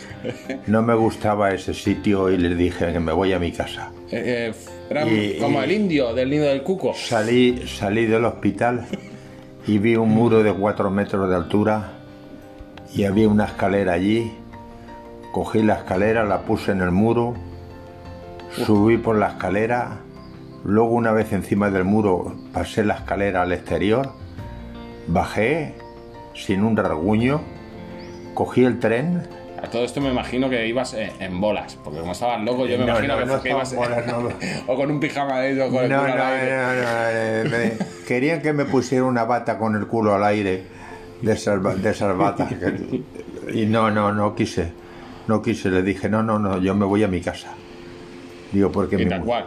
no 0.67 0.83
me 0.83 0.95
gustaba 0.95 1.53
ese 1.53 1.75
sitio 1.75 2.29
y 2.31 2.39
les 2.39 2.59
dije 2.59 2.93
que 2.93 2.99
me 2.99 3.13
voy 3.13 3.33
a 3.33 3.39
mi 3.39 3.53
casa. 3.53 3.93
Eh, 4.11 4.51
eh, 4.51 4.55
era 4.91 5.07
Y- 5.07 5.39
como 5.39 5.61
y- 5.61 5.65
el 5.65 5.71
indio 5.73 6.13
del 6.13 6.31
nido 6.31 6.47
del 6.47 6.63
cuco. 6.65 6.93
Salí, 6.95 7.63
salí 7.69 8.07
del 8.07 8.25
hospital 8.25 8.85
y 9.69 9.77
vi 9.77 9.97
un 9.97 10.09
muro 10.09 10.43
de 10.43 10.51
cuatro 10.55 10.91
metros 10.91 11.29
de 11.29 11.37
altura 11.37 11.91
y 12.95 13.05
había 13.05 13.29
una 13.29 13.45
escalera 13.45 13.93
allí. 13.93 14.33
Cogí 15.31 15.63
la 15.63 15.75
escalera, 15.75 16.25
la 16.25 16.41
puse 16.41 16.73
en 16.73 16.81
el 16.81 16.91
muro, 16.91 17.35
subí 18.51 18.97
por 18.97 19.17
la 19.17 19.29
escalera, 19.29 19.99
luego 20.65 20.93
una 20.93 21.13
vez 21.13 21.35
encima 21.35 21.71
del 21.71 21.85
muro 21.85 22.35
pasé 22.55 22.83
la 22.83 22.95
escalera 22.95 23.43
al 23.43 23.53
exterior, 23.53 24.15
bajé 25.07 25.75
sin 26.35 26.65
un 26.65 26.75
rasguño, 26.75 27.43
cogí 28.33 28.65
el 28.65 28.81
tren. 28.81 29.29
A 29.69 29.71
todo 29.71 29.85
esto 29.85 30.01
me 30.01 30.09
imagino 30.11 30.49
que 30.49 30.67
ibas 30.67 30.95
en, 30.95 31.11
en 31.21 31.39
bolas, 31.43 31.77
porque 31.85 32.01
como 32.01 32.13
estabas 32.13 32.43
loco, 32.43 32.65
yo 32.67 32.79
me 32.79 32.87
No, 32.87 32.93
imagino 32.93 33.17
no, 33.17 33.21
que, 33.21 33.27
no 33.27 33.43
que 33.43 33.51
ibas 33.51 33.75
bolas, 33.75 34.03
o 34.67 34.75
con 34.75 34.91
un 34.91 34.99
pijama 34.99 35.41
de 35.41 35.59
con 35.69 35.85
el 35.85 35.89
culo 35.89 35.89
no, 35.89 36.01
al 36.05 36.21
aire. 36.23 36.57
no, 36.57 36.67
no, 36.73 36.89
eh, 37.11 37.45
me- 37.79 37.87
querían 38.09 38.41
que 38.41 38.55
me 38.55 38.65
pusiera 38.65 39.05
una 39.05 39.25
bata 39.25 39.59
con 39.59 39.77
el 39.77 39.87
culo 39.87 40.15
al 40.15 40.25
aire 40.25 40.63
de 41.21 41.33
esas, 41.35 41.61
ba- 41.63 41.75
de 41.75 41.91
esas 41.91 42.17
batas. 42.17 42.51
y 43.53 43.67
no, 43.67 43.91
no, 43.91 44.11
no 44.11 44.35
quise. 44.35 44.73
No 45.27 45.43
quise, 45.43 45.69
le 45.69 45.83
dije, 45.83 46.09
no, 46.09 46.23
no, 46.23 46.39
no, 46.39 46.57
yo 46.59 46.75
me 46.75 46.87
voy 46.87 47.05
a 47.05 47.09
mi 47.09 47.21
casa. 47.21 47.49
Digo, 48.51 48.73
porque 48.73 48.97
Y 48.97 49.05
mi 49.05 49.11
tal 49.11 49.21
cual. 49.23 49.45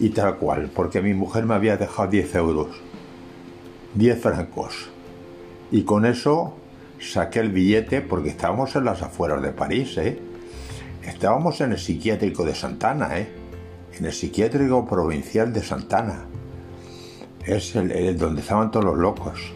Y 0.00 0.08
tal 0.08 0.34
cual, 0.34 0.68
porque 0.74 1.00
mi 1.00 1.14
mujer 1.14 1.44
me 1.44 1.54
había 1.54 1.76
dejado 1.76 2.08
10 2.08 2.34
euros, 2.34 2.80
10 3.94 4.20
francos. 4.20 4.90
Y 5.70 5.82
con 5.82 6.04
eso 6.06 6.56
saqué 7.00 7.40
el 7.40 7.50
billete, 7.50 8.00
porque 8.00 8.30
estábamos 8.30 8.74
en 8.76 8.84
las 8.84 9.02
afueras 9.02 9.42
de 9.42 9.52
París, 9.52 9.96
¿eh? 9.98 10.18
Estábamos 11.02 11.60
en 11.60 11.72
el 11.72 11.78
psiquiátrico 11.78 12.44
de 12.44 12.54
Santana, 12.54 13.18
¿eh? 13.18 13.28
En 13.98 14.06
el 14.06 14.12
psiquiátrico 14.12 14.86
provincial 14.86 15.52
de 15.52 15.62
Santana. 15.62 16.26
Es 17.44 17.74
el, 17.76 17.90
el 17.92 18.18
donde 18.18 18.42
estaban 18.42 18.70
todos 18.70 18.84
los 18.84 18.98
locos. 18.98 19.52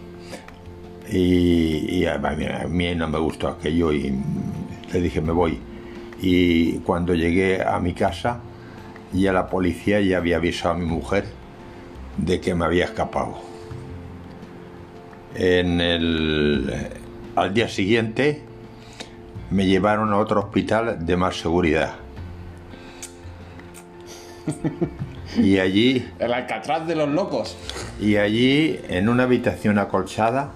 Y, 1.11 2.06
a, 2.06 2.16
mí, 2.16 2.46
a 2.46 2.66
mí 2.66 2.94
no 2.94 3.06
me 3.06 3.18
gustó 3.18 3.49
aquello 3.49 3.92
y 3.92 4.14
le 4.92 5.00
dije, 5.00 5.20
me 5.20 5.32
voy. 5.32 5.58
Y 6.22 6.78
cuando 6.78 7.14
llegué 7.14 7.62
a 7.62 7.78
mi 7.80 7.92
casa, 7.92 8.40
ya 9.12 9.32
la 9.32 9.49
policía 9.49 10.00
ya 10.00 10.18
había 10.18 10.37
avisado 10.37 10.75
a 10.75 10.78
mi 10.78 10.87
mujer 10.87 11.25
de 12.16 12.40
que 12.40 12.54
me 12.54 12.64
había 12.64 12.87
escapado. 12.87 13.34
En 15.34 15.80
el, 15.80 16.72
al 17.36 17.54
día 17.54 17.68
siguiente 17.68 18.42
me 19.50 19.66
llevaron 19.66 20.12
a 20.12 20.18
otro 20.18 20.40
hospital 20.40 21.04
de 21.04 21.16
más 21.16 21.38
seguridad. 21.38 21.94
Y 25.36 25.58
allí, 25.58 26.08
El 26.18 26.32
alcatraz 26.32 26.86
de 26.86 26.94
los 26.94 27.08
locos. 27.08 27.56
y 28.00 28.16
allí 28.16 28.80
en 28.88 29.08
una 29.08 29.24
habitación 29.24 29.78
acolchada, 29.78 30.52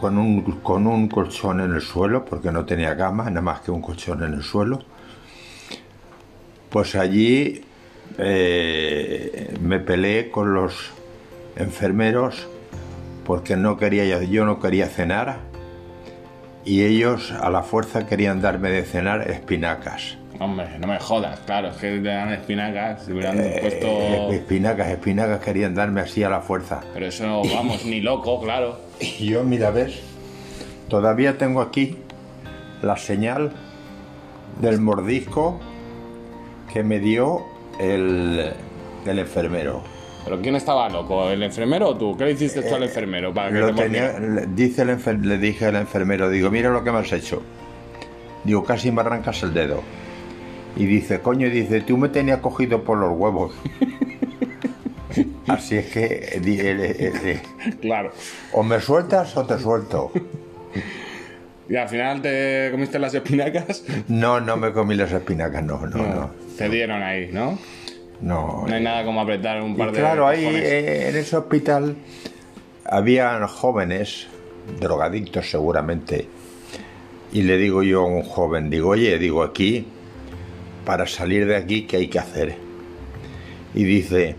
con 0.00 0.18
un, 0.18 0.42
con 0.62 0.86
un 0.86 1.08
colchón 1.08 1.60
en 1.60 1.72
el 1.72 1.80
suelo, 1.80 2.24
porque 2.24 2.50
no 2.50 2.64
tenía 2.64 2.96
cama, 2.96 3.24
nada 3.24 3.40
más 3.40 3.60
que 3.60 3.70
un 3.70 3.80
colchón 3.80 4.24
en 4.24 4.34
el 4.34 4.42
suelo, 4.42 4.80
pues 6.70 6.96
allí 6.96 7.62
eh, 8.18 9.56
me 9.60 9.78
peleé 9.78 10.30
con 10.30 10.54
los 10.54 10.90
enfermeros 11.56 12.48
porque 13.32 13.56
no 13.56 13.78
quería, 13.78 14.22
yo 14.24 14.44
no 14.44 14.60
quería 14.60 14.88
cenar 14.88 15.38
y 16.66 16.82
ellos 16.84 17.32
a 17.32 17.48
la 17.48 17.62
fuerza 17.62 18.06
querían 18.06 18.42
darme 18.42 18.68
de 18.68 18.82
cenar 18.82 19.30
espinacas. 19.30 20.18
Hombre, 20.38 20.66
no 20.78 20.86
me 20.86 20.98
jodas, 21.00 21.40
claro, 21.46 21.68
es 21.68 21.76
que 21.76 21.92
te 21.92 22.08
dan 22.08 22.30
espinacas, 22.34 23.06
te 23.06 23.12
hubieran 23.14 23.40
Eh, 23.40 23.56
puesto... 23.62 24.32
espinacas, 24.34 24.88
espinacas 24.88 25.40
querían 25.40 25.74
darme 25.74 26.02
así 26.02 26.22
a 26.22 26.28
la 26.28 26.42
fuerza. 26.42 26.82
Pero 26.92 27.06
eso, 27.06 27.40
vamos, 27.54 27.82
ni 27.86 28.02
loco, 28.02 28.38
claro. 28.38 28.78
Y 29.00 29.24
yo, 29.30 29.44
mira, 29.44 29.70
ves, 29.70 29.98
todavía 30.90 31.38
tengo 31.38 31.62
aquí 31.62 31.96
la 32.82 32.98
señal 32.98 33.50
del 34.60 34.78
mordisco 34.78 35.58
que 36.70 36.82
me 36.82 36.98
dio 36.98 37.46
el, 37.80 38.52
el 39.06 39.18
enfermero. 39.18 39.82
¿Pero 40.24 40.40
quién 40.40 40.54
estaba 40.56 40.88
loco? 40.88 41.28
¿El 41.30 41.42
enfermero 41.42 41.88
o 41.90 41.96
tú? 41.96 42.16
¿Qué 42.16 42.24
le 42.24 42.32
hiciste 42.32 42.62
tú 42.62 42.74
al 42.74 42.84
enfermero 42.84 43.34
para 43.34 43.50
que 43.50 43.56
Eh, 43.58 43.60
Lo 43.60 43.74
te 43.74 43.82
tenía- 43.82 44.18
le- 44.18 44.46
dice 44.46 44.82
el 44.82 44.90
enfer- 44.90 45.20
le 45.22 45.38
dije 45.38 45.66
al 45.66 45.76
enfermero, 45.76 46.30
digo, 46.30 46.50
mira 46.50 46.70
lo 46.70 46.84
que 46.84 46.92
me 46.92 46.98
has 46.98 47.12
hecho. 47.12 47.42
Digo, 48.44 48.62
casi 48.64 48.90
me 48.92 49.00
arrancas 49.00 49.42
el 49.42 49.52
dedo. 49.52 49.82
Y 50.76 50.86
dice, 50.86 51.20
coño, 51.20 51.50
dice, 51.50 51.80
tú 51.82 51.96
me 51.98 52.08
tenías 52.08 52.38
cogido 52.38 52.82
por 52.84 52.98
los 52.98 53.10
huevos. 53.16 53.52
Así 55.48 55.76
es 55.76 55.86
que 55.86 56.04
eh, 56.04 56.40
eh, 56.44 56.96
eh, 56.98 57.12
eh, 57.24 57.74
Claro. 57.80 58.12
o 58.52 58.62
me 58.62 58.80
sueltas 58.80 59.36
o 59.36 59.44
te 59.44 59.58
suelto. 59.58 60.10
¿Y 61.68 61.76
al 61.76 61.88
final 61.88 62.22
te 62.22 62.68
comiste 62.70 62.98
las 62.98 63.12
espinacas? 63.14 63.84
No, 64.08 64.40
no 64.40 64.56
me 64.56 64.72
comí 64.72 64.94
las 64.94 65.12
espinacas, 65.12 65.62
no, 65.64 65.84
no, 65.86 65.98
no. 65.98 66.30
Te 66.56 66.68
dieron 66.68 67.02
ahí, 67.02 67.30
¿no? 67.32 67.58
No, 68.22 68.64
No 68.68 68.74
hay 68.74 68.82
nada 68.82 69.04
como 69.04 69.20
apretar 69.20 69.60
un 69.60 69.72
Y 69.72 69.74
par 69.74 69.92
de 69.92 69.98
claro, 69.98 70.28
ahí 70.28 70.44
eh, 70.44 71.08
en 71.08 71.16
ese 71.16 71.36
hospital 71.36 71.96
habían 72.84 73.46
jóvenes, 73.48 74.28
drogadictos 74.80 75.50
seguramente, 75.50 76.28
y 77.32 77.42
le 77.42 77.56
digo 77.56 77.82
yo 77.82 78.02
a 78.02 78.06
un 78.06 78.22
joven, 78.22 78.70
digo, 78.70 78.90
oye, 78.90 79.18
digo, 79.18 79.42
aquí, 79.42 79.86
para 80.84 81.06
salir 81.06 81.46
de 81.46 81.56
aquí, 81.56 81.82
¿qué 81.86 81.96
hay 81.96 82.08
que 82.08 82.18
hacer? 82.20 82.54
Y 83.74 83.84
dice, 83.84 84.36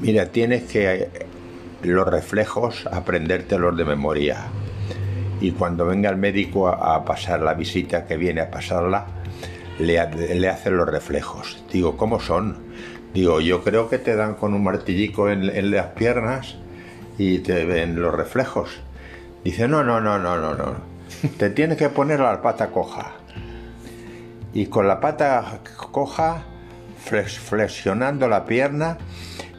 mira, 0.00 0.26
tienes 0.26 0.62
que 0.64 0.94
eh, 0.94 1.08
los 1.82 2.06
reflejos 2.08 2.86
aprendértelos 2.90 3.76
de 3.76 3.84
memoria. 3.84 4.46
Y 5.40 5.50
cuando 5.50 5.84
venga 5.84 6.08
el 6.08 6.16
médico 6.16 6.68
a, 6.68 6.94
a 6.94 7.04
pasar 7.04 7.42
la 7.42 7.52
visita 7.52 8.06
que 8.06 8.16
viene 8.16 8.40
a 8.40 8.50
pasarla, 8.50 9.06
le, 9.78 10.34
le 10.36 10.48
hacen 10.48 10.76
los 10.76 10.88
reflejos. 10.88 11.62
Digo, 11.70 11.96
¿cómo 11.96 12.20
son? 12.20 12.63
Digo, 13.14 13.40
yo 13.40 13.62
creo 13.62 13.88
que 13.88 13.98
te 13.98 14.16
dan 14.16 14.34
con 14.34 14.52
un 14.54 14.64
martillico 14.64 15.30
en, 15.30 15.44
en 15.48 15.70
las 15.70 15.86
piernas 15.88 16.56
y 17.16 17.38
te 17.38 17.64
ven 17.64 18.00
los 18.00 18.12
reflejos. 18.14 18.70
Dice, 19.44 19.68
no, 19.68 19.84
no, 19.84 20.00
no, 20.00 20.18
no, 20.18 20.36
no, 20.38 20.54
no. 20.54 20.74
Te 21.38 21.50
tienes 21.50 21.78
que 21.78 21.88
poner 21.90 22.18
la 22.20 22.42
pata 22.42 22.68
coja. 22.70 23.12
Y 24.52 24.66
con 24.66 24.88
la 24.88 25.00
pata 25.00 25.60
coja, 25.92 26.42
flex- 27.08 27.38
flexionando 27.38 28.28
la 28.28 28.44
pierna 28.44 28.98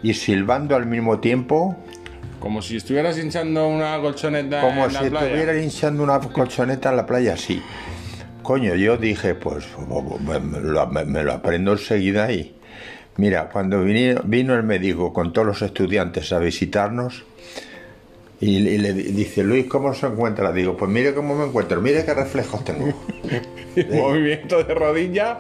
y 0.04 0.14
silbando 0.14 0.76
al 0.76 0.86
mismo 0.86 1.20
tiempo, 1.20 1.76
Como 2.40 2.62
si 2.62 2.78
estuvieras 2.78 3.18
hinchando 3.18 3.68
una 3.68 4.00
colchoneta 4.00 4.62
como 4.62 4.84
en 4.86 4.90
si 4.92 4.96
la 4.96 5.10
playa. 5.10 5.26
estuviera 5.28 5.58
hinchando 5.62 6.04
una 6.04 6.20
colchoneta 6.20 6.90
en 6.92 6.98
la 6.98 7.06
playa 7.06 7.34
así. 7.34 7.62
Coño, 8.44 8.76
yo 8.76 8.98
dije, 8.98 9.34
pues 9.34 9.66
me 9.80 10.60
lo, 10.60 10.88
me- 10.88 11.06
me 11.06 11.24
lo 11.24 11.32
aprendo 11.34 11.72
enseguida 11.74 12.32
y 12.32 12.56
mira, 13.18 13.50
cuando 13.50 13.84
vino, 13.84 14.22
vino 14.26 14.54
el 14.56 14.64
médico 14.64 15.14
con 15.14 15.32
todos 15.34 15.48
los 15.48 15.62
estudiantes 15.62 16.32
a 16.34 16.40
visitarnos 16.40 17.24
y, 18.42 18.58
y 18.58 18.78
le 18.78 18.94
di- 18.94 19.04
dice, 19.14 19.44
Luis, 19.44 19.66
¿cómo 19.68 19.94
se 19.94 20.08
encuentra? 20.08 20.52
Digo, 20.52 20.76
pues 20.76 20.92
mire 20.92 21.14
cómo 21.14 21.36
me 21.36 21.46
encuentro, 21.46 21.82
mire 21.82 22.04
qué 22.06 22.14
reflejos 22.14 22.64
tengo. 22.66 22.94
Movimiento 23.92 24.64
de 24.64 24.74
rodilla 24.74 25.40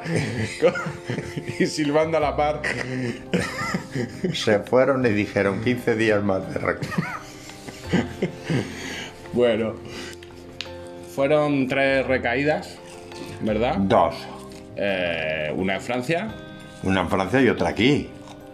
y 1.59 1.65
silbando 1.65 2.17
a 2.17 2.21
la 2.21 2.35
par. 2.35 2.61
Se 4.33 4.59
fueron 4.59 5.05
y 5.05 5.09
dijeron 5.09 5.61
15 5.63 5.95
días 5.95 6.21
más 6.23 6.41
de 6.53 6.59
rec- 6.59 6.79
Bueno, 9.33 9.73
fueron 11.13 11.67
tres 11.67 12.05
recaídas, 12.05 12.77
¿verdad? 13.41 13.75
Dos. 13.77 14.15
Eh, 14.77 15.53
una 15.55 15.75
en 15.75 15.81
Francia, 15.81 16.35
Una 16.85 17.01
en 17.01 17.09
Francia 17.09 17.41
y 17.41 17.49
otra 17.49 17.69
aquí. 17.69 18.09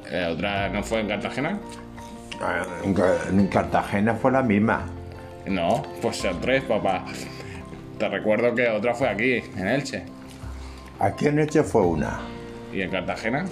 eh, 0.09 0.25
otra 0.33 0.69
no 0.69 0.83
fue 0.83 1.01
en 1.01 1.07
Cartagena. 1.07 1.59
En 2.83 2.93
Ca- 2.93 3.17
En 3.29 3.47
Cartagena 3.47 4.15
fue 4.15 4.31
la 4.31 4.41
misma. 4.41 4.85
No, 5.45 5.83
pues 6.01 6.17
son 6.17 6.39
tres, 6.41 6.63
papá. 6.63 7.05
Te 7.97 8.07
recuerdo 8.09 8.53
que 8.55 8.67
otra 8.69 8.93
fue 8.93 9.09
aquí, 9.09 9.35
en 9.57 9.67
Elche. 9.67 10.03
Aquí 10.99 11.27
en 11.27 11.39
Elche 11.39 11.63
fue 11.63 11.81
una. 11.83 12.19
¿Y 12.73 12.81
en 12.81 12.89
Cartagena? 12.89 13.45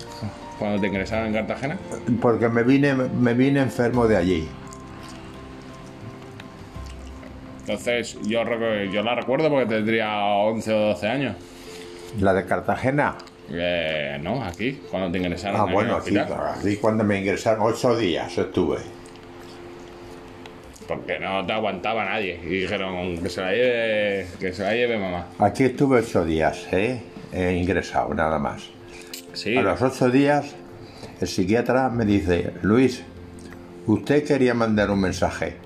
Cuando 0.57 0.79
te 0.81 0.87
ingresaron 0.87 1.27
en 1.27 1.33
Cartagena. 1.33 1.77
Porque 2.21 2.47
me 2.49 2.63
vine, 2.63 2.93
me 2.93 3.33
vine 3.33 3.59
enfermo 3.61 4.07
de 4.07 4.17
allí. 4.17 4.47
Entonces, 7.61 8.17
yo 8.23 8.43
la 8.43 9.15
recuerdo 9.15 9.49
porque 9.49 9.67
tendría 9.67 10.23
11 10.25 10.73
o 10.73 10.79
12 10.89 11.07
años. 11.07 11.35
La 12.19 12.33
de 12.33 12.45
Cartagena. 12.45 13.15
Eh, 13.51 14.19
no, 14.21 14.43
aquí, 14.43 14.79
cuando 14.91 15.11
te 15.11 15.17
ingresaron 15.17 15.59
Ah, 15.61 15.65
en 15.67 15.73
bueno, 15.73 15.95
aquí, 15.95 16.15
aquí 16.17 16.75
cuando 16.77 17.03
me 17.03 17.19
ingresaron, 17.19 17.61
ocho 17.63 17.97
días 17.97 18.37
estuve. 18.37 18.77
Porque 20.87 21.19
no 21.19 21.45
te 21.45 21.53
aguantaba 21.53 22.05
nadie. 22.05 22.39
Y 22.43 22.61
dijeron 22.61 23.17
que 23.19 23.29
se 23.29 23.41
la 23.41 23.51
lleve, 23.51 24.27
que 24.39 24.53
se 24.53 24.63
la 24.63 24.73
lleve 24.73 24.97
mamá. 24.97 25.27
Aquí 25.39 25.63
estuve 25.65 25.99
ocho 25.99 26.25
días, 26.25 26.67
¿eh? 26.71 27.01
He 27.31 27.53
ingresado, 27.53 28.13
nada 28.13 28.39
más. 28.39 28.69
Sí, 29.33 29.55
A 29.55 29.61
los 29.61 29.81
ocho 29.81 30.09
días, 30.09 30.55
el 31.21 31.27
psiquiatra 31.27 31.89
me 31.89 32.05
dice, 32.05 32.53
Luis, 32.63 33.03
usted 33.85 34.23
quería 34.25 34.53
mandar 34.55 34.89
un 34.89 35.01
mensaje. 35.01 35.57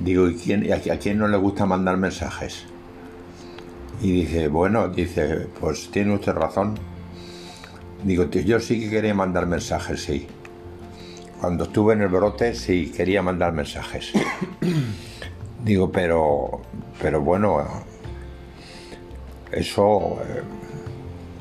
Digo, 0.00 0.28
¿y 0.28 0.34
quién, 0.36 0.72
a, 0.72 0.76
a 0.76 0.98
quién 0.98 1.18
no 1.18 1.28
le 1.28 1.36
gusta 1.36 1.64
mandar 1.64 1.96
mensajes? 1.96 2.66
Y 4.02 4.12
dice, 4.12 4.48
bueno, 4.48 4.88
dice, 4.88 5.46
pues 5.60 5.90
tiene 5.90 6.14
usted 6.14 6.32
razón. 6.32 6.78
Digo, 8.04 8.26
"Tío, 8.26 8.42
yo 8.42 8.60
sí 8.60 8.78
que 8.80 8.90
quería 8.90 9.14
mandar 9.14 9.46
mensajes, 9.46 10.02
sí. 10.04 10.26
Cuando 11.40 11.64
estuve 11.64 11.94
en 11.94 12.02
el 12.02 12.08
brote, 12.08 12.54
sí, 12.54 12.92
quería 12.94 13.22
mandar 13.22 13.52
mensajes. 13.52 14.12
Digo, 15.64 15.90
pero 15.90 16.60
pero 17.00 17.20
bueno, 17.20 17.64
eso... 19.52 20.18
eh, 20.28 20.42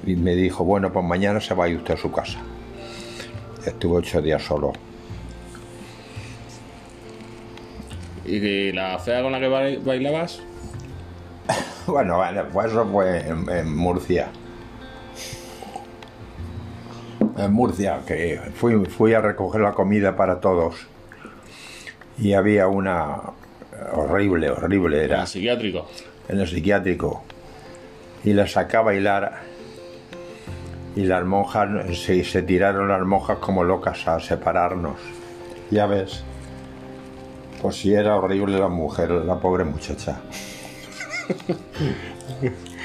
y 0.08 0.15
me 0.15 0.36
dijo, 0.36 0.63
bueno, 0.63 0.91
pues 0.94 1.04
mañana 1.06 1.39
se 1.41 1.54
va 1.56 1.65
a 1.65 1.68
ir 1.70 1.78
usted 1.78 1.96
a 1.96 1.98
su 1.98 2.12
casa. 2.12 2.39
Estuvo 3.65 3.96
ocho 3.96 4.22
días 4.22 4.44
solo. 4.44 4.72
¿Y 8.26 8.72
la 8.72 8.98
fea 9.00 9.22
con 9.22 9.32
la 9.32 9.39
que 9.39 9.48
bail- 9.50 9.84
bailabas? 9.84 10.41
Bueno, 11.88 12.17
vale, 12.17 12.43
pues 12.52 12.67
eso 12.67 12.86
fue 12.88 13.19
en, 13.28 13.48
en 13.50 13.76
Murcia. 13.76 14.28
En 17.38 17.52
Murcia, 17.54 18.00
que 18.06 18.39
fui, 18.56 18.86
fui 18.86 19.13
a 19.13 19.21
recoger 19.21 19.62
la 19.62 19.74
comida 19.74 20.15
para 20.15 20.39
todos. 20.39 20.88
Y 22.17 22.34
había 22.34 22.67
una 22.67 23.17
horrible, 23.93 24.50
horrible 24.50 25.04
Era 25.04 25.15
era, 25.17 25.26
psiquiátrico. 25.26 25.88
en 26.30 26.39
el 26.39 26.48
psiquiátrico. 26.48 27.24
Y 28.24 28.34
la 28.34 28.48
saqué 28.48 28.78
a 28.78 28.82
bailar. 28.82 29.41
Y 30.95 31.04
las 31.04 31.26
monjas, 31.26 31.98
se, 31.98 32.24
se 32.24 32.41
tiraron 32.41 32.88
las 32.88 33.02
monjas 33.02 33.38
como 33.39 33.63
locas 33.63 34.08
a 34.08 34.19
separarnos. 34.19 34.95
Ya 35.69 35.86
ves. 35.88 36.24
Pues 37.62 37.76
sí 37.76 37.93
era 37.93 38.15
horrible 38.15 38.58
la 38.58 38.69
mujer, 38.69 39.12
la 39.12 39.39
pobre 39.39 39.65
muchacha. 39.65 40.21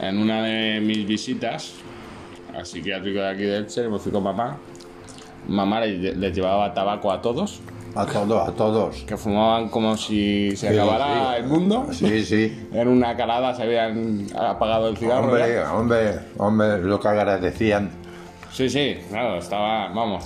En 0.00 0.18
una 0.18 0.42
de 0.42 0.80
mis 0.80 1.06
visitas 1.06 1.74
al 2.54 2.64
psiquiátrico 2.64 3.18
de 3.20 3.28
aquí 3.28 3.42
de 3.42 3.56
Elche, 3.58 3.88
me 3.88 3.98
fui 3.98 4.12
con 4.12 4.22
mamá. 4.22 4.58
Mamá 5.48 5.80
le- 5.80 6.14
les 6.14 6.34
llevaba 6.34 6.72
tabaco 6.74 7.10
a 7.10 7.20
todos, 7.22 7.60
A 8.00 8.06
todos, 8.06 8.48
a 8.48 8.52
todos. 8.52 8.96
que 9.02 9.16
fumaban 9.16 9.68
como 9.70 9.96
si 9.96 10.50
se 10.56 10.68
Sí, 10.70 10.74
acabara 10.78 11.34
sí. 11.34 11.40
el 11.42 11.46
mundo. 11.48 11.86
Sí, 11.92 12.24
sí. 12.24 12.68
En 12.72 12.86
una 12.88 13.16
calada 13.16 13.54
se 13.54 13.64
habían 13.64 14.26
apagado 14.38 14.88
el 14.88 14.96
cigarro. 14.96 15.24
Hombre, 15.32 15.54
ya. 15.54 15.74
hombre, 15.74 15.98
hombre, 16.36 16.78
lo 16.78 17.00
que 17.00 17.08
agradecían. 17.08 17.90
Sí, 18.52 18.68
sí, 18.70 18.96
claro, 19.10 19.38
estaba, 19.38 19.88
vamos, 19.88 20.24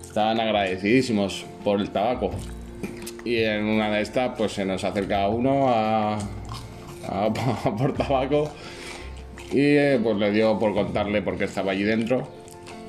estaban 0.00 0.38
agradecidísimos 0.40 1.44
por 1.64 1.80
el 1.80 1.90
tabaco. 1.90 2.30
Y 3.24 3.38
en 3.42 3.64
una 3.64 3.90
de 3.90 4.00
estas, 4.02 4.32
pues 4.38 4.52
se 4.52 4.64
nos 4.64 4.82
acerca 4.84 5.28
uno 5.28 5.68
a, 5.68 6.14
a- 6.14 6.20
a 7.64 7.76
por 7.76 7.92
tabaco 7.94 8.50
y 9.52 9.60
eh, 9.76 10.00
pues 10.02 10.16
le 10.16 10.30
dio 10.30 10.58
por 10.60 10.72
contarle 10.74 11.22
por 11.22 11.36
qué 11.36 11.44
estaba 11.44 11.72
allí 11.72 11.82
dentro. 11.82 12.28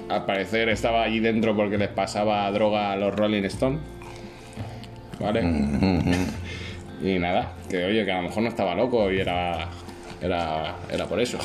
Al 0.10 0.25
parecer 0.25 0.69
estaba 0.69 1.03
allí 1.03 1.19
dentro 1.19 1.55
porque 1.55 1.77
les 1.77 1.89
pasaba 1.89 2.49
droga 2.51 2.91
a 2.91 2.95
los 2.95 3.15
Rolling 3.15 3.43
Stone. 3.45 3.79
¿Vale? 5.21 5.41
y 7.01 7.19
nada, 7.19 7.53
que 7.69 7.86
oye, 7.86 8.05
que 8.05 8.12
a 8.12 8.17
lo 8.17 8.23
mejor 8.23 8.43
no 8.43 8.49
estaba 8.49 8.75
loco 8.75 9.12
y 9.12 9.19
era, 9.19 9.69
era, 10.21 10.75
era 10.89 11.05
por 11.05 11.19
eso. 11.19 11.38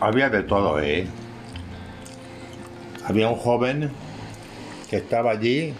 Había 0.00 0.30
de 0.30 0.42
todo, 0.42 0.80
¿eh? 0.80 1.06
Había 3.04 3.28
un 3.28 3.36
joven 3.36 3.90
que 4.88 4.96
estaba 4.96 5.32
allí 5.32 5.74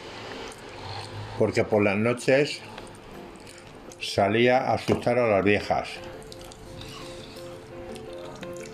porque 1.38 1.64
por 1.64 1.82
las 1.82 1.96
noches 1.96 2.60
salía 4.00 4.58
a 4.58 4.74
asustar 4.74 5.18
a 5.18 5.28
las 5.28 5.44
viejas. 5.44 5.88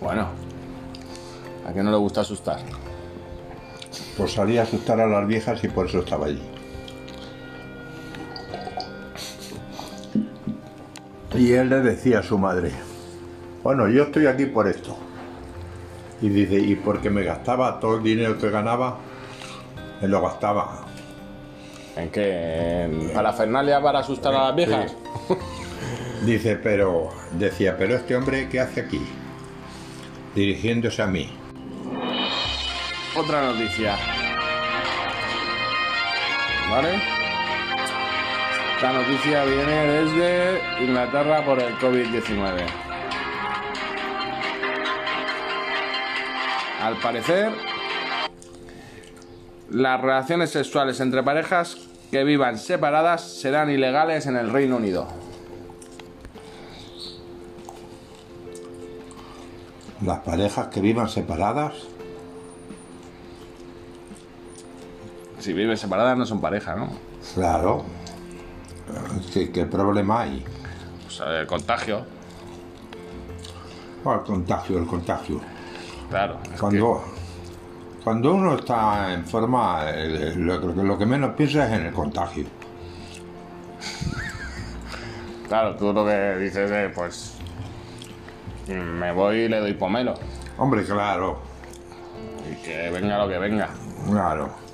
Bueno, 0.01 0.29
¿a 1.67 1.73
qué 1.73 1.83
no 1.83 1.91
le 1.91 1.97
gusta 1.97 2.21
asustar? 2.21 2.59
Pues 4.17 4.33
salía 4.33 4.61
a 4.61 4.63
asustar 4.63 4.99
a 4.99 5.07
las 5.07 5.27
viejas 5.27 5.63
y 5.63 5.67
por 5.67 5.87
eso 5.87 5.99
estaba 5.99 6.27
allí. 6.27 6.41
Y 11.35 11.51
él 11.51 11.69
le 11.69 11.81
decía 11.81 12.19
a 12.19 12.23
su 12.23 12.37
madre, 12.37 12.71
bueno, 13.61 13.89
yo 13.89 14.03
estoy 14.03 14.25
aquí 14.27 14.45
por 14.45 14.67
esto. 14.67 14.95
Y 16.21 16.29
dice, 16.29 16.55
y 16.55 16.75
porque 16.75 17.09
me 17.09 17.23
gastaba 17.23 17.79
todo 17.79 17.97
el 17.97 18.03
dinero 18.03 18.37
que 18.37 18.49
ganaba, 18.49 18.99
me 20.01 20.07
lo 20.07 20.21
gastaba. 20.21 20.85
¿En 21.97 22.09
qué? 22.09 22.83
¿En 22.83 23.09
parafernalia 23.13 23.81
para 23.81 23.99
asustar 23.99 24.33
a 24.33 24.45
las 24.45 24.55
viejas? 24.55 24.95
Sí. 25.27 25.33
Dice, 26.25 26.55
pero, 26.55 27.09
decía, 27.33 27.75
pero 27.77 27.95
este 27.95 28.15
hombre, 28.15 28.49
¿qué 28.49 28.59
hace 28.59 28.81
aquí? 28.81 29.01
Dirigiéndose 30.33 31.01
a 31.01 31.07
mí. 31.07 31.29
Otra 33.25 33.41
noticia. 33.41 33.97
¿Vale? 36.69 37.01
Esta 38.75 38.93
noticia 38.93 39.45
viene 39.45 39.87
desde 39.87 40.83
Inglaterra 40.83 41.43
por 41.43 41.59
el 41.59 41.75
COVID-19. 41.79 42.67
Al 46.83 46.97
parecer, 46.97 47.51
las 49.71 49.99
relaciones 49.99 50.51
sexuales 50.51 50.99
entre 50.99 51.23
parejas 51.23 51.77
que 52.11 52.23
vivan 52.23 52.59
separadas 52.59 53.23
serán 53.23 53.71
ilegales 53.71 54.27
en 54.27 54.35
el 54.37 54.51
Reino 54.51 54.75
Unido. 54.75 55.07
Las 60.03 60.19
parejas 60.19 60.67
que 60.67 60.79
vivan 60.79 61.09
separadas, 61.09 61.73
Si 65.45 65.53
viven 65.53 65.77
separadas 65.77 66.17
no 66.17 66.25
son 66.25 66.41
pareja, 66.41 66.75
¿no? 66.75 66.89
claro. 67.35 67.85
¿Qué, 69.31 69.51
qué 69.51 69.65
problema 69.67 70.21
hay? 70.21 70.43
Pues, 71.03 71.19
el 71.19 71.45
contagio, 71.45 72.03
Oh, 74.03 74.13
el 74.15 74.21
contagio, 74.23 74.79
el 74.79 74.87
contagio. 74.87 75.39
claro. 76.09 76.39
que- 76.41 76.49
Cuando, 76.59 77.03
cuando 78.03 78.33
uno 78.33 78.55
está 78.55 79.13
en 79.13 79.23
forma, 79.23 79.83
eh, 79.91 80.33
lo, 80.35 80.57
lo 80.57 80.83
lo 80.83 80.97
que 80.97 81.05
menos 81.05 81.35
piensa 81.35 81.67
es 81.67 81.73
en 81.79 81.85
el 81.85 81.93
contagio. 81.93 82.45
Claro, 85.47 85.75
tú 85.75 85.93
lo 85.93 86.03
que 86.07 86.37
dices 86.39 86.71
es, 86.71 86.91
pues, 86.95 87.35
me 88.67 89.11
voy 89.11 89.41
y 89.41 89.47
le 89.47 89.59
doy 89.59 89.73
pomelo. 89.75 90.15
Hombre, 90.57 90.83
claro, 90.83 91.37
Y 92.51 92.55
que 92.63 92.89
venga 92.89 93.19
lo 93.19 93.27
que 93.29 93.37
venga. 93.37 93.69
claro. 94.09 94.64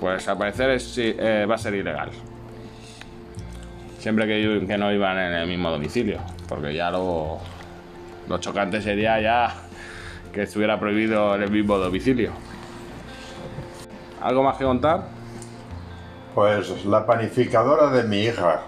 Pues 0.00 0.26
al 0.28 0.38
parecer 0.38 0.70
es, 0.70 0.82
sí, 0.82 1.14
eh, 1.18 1.46
va 1.48 1.54
a 1.54 1.58
ser 1.58 1.74
ilegal. 1.74 2.10
Siempre 3.98 4.26
que, 4.26 4.66
que 4.66 4.78
no 4.78 4.92
iban 4.92 5.18
en 5.18 5.32
el 5.32 5.46
mismo 5.46 5.70
domicilio. 5.70 6.20
Porque 6.48 6.74
ya 6.74 6.90
lo, 6.90 7.38
lo 8.28 8.38
chocante 8.38 8.82
sería 8.82 9.20
ya 9.20 9.54
que 10.32 10.42
estuviera 10.42 10.78
prohibido 10.78 11.34
en 11.36 11.42
el 11.42 11.50
mismo 11.50 11.78
domicilio. 11.78 12.32
¿Algo 14.20 14.42
más 14.42 14.56
que 14.56 14.64
contar? 14.64 15.08
Pues 16.34 16.84
la 16.84 17.06
panificadora 17.06 17.90
de 17.90 18.02
mi 18.04 18.24
hija, 18.24 18.62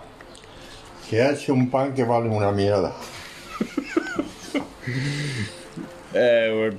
que 1.11 1.23
ha 1.23 1.31
hecho 1.33 1.53
un 1.53 1.71
pan 1.71 1.93
que 1.95 2.05
vale 2.05 2.29
una 2.29 2.53
mierda. 2.53 2.93
Eh, 6.19 6.73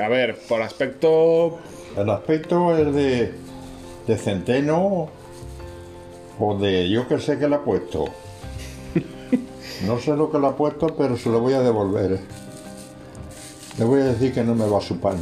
a 0.00 0.08
ver, 0.08 0.38
por 0.48 0.62
aspecto 0.62 1.58
El 1.94 2.08
aspecto 2.08 2.74
es 2.74 2.94
de, 2.94 3.34
de 4.08 4.16
centeno 4.16 5.08
o 6.40 6.54
de 6.58 6.88
yo 6.88 7.06
que 7.06 7.20
sé 7.20 7.38
que 7.38 7.46
le 7.48 7.56
ha 7.56 7.62
puesto. 7.62 8.06
No 9.86 10.00
sé 10.00 10.16
lo 10.16 10.30
que 10.32 10.38
le 10.40 10.46
ha 10.48 10.56
puesto, 10.56 10.88
pero 10.88 11.16
se 11.16 11.28
lo 11.30 11.38
voy 11.40 11.52
a 11.52 11.60
devolver. 11.60 12.18
Le 13.78 13.84
voy 13.84 14.00
a 14.00 14.04
decir 14.06 14.32
que 14.34 14.42
no 14.42 14.54
me 14.56 14.66
va 14.68 14.80
su 14.80 14.98
pan. 14.98 15.16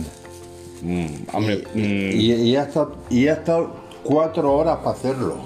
mm, 0.80 1.06
hombre, 1.34 1.64
mm, 1.74 1.78
Y, 1.78 2.32
y, 2.32 2.56
ha 2.56 2.62
estado, 2.62 2.96
y 3.10 3.28
ha 3.28 3.34
estado 3.34 3.74
cuatro 4.02 4.54
horas 4.54 4.78
para 4.78 4.92
hacerlo. 4.92 5.36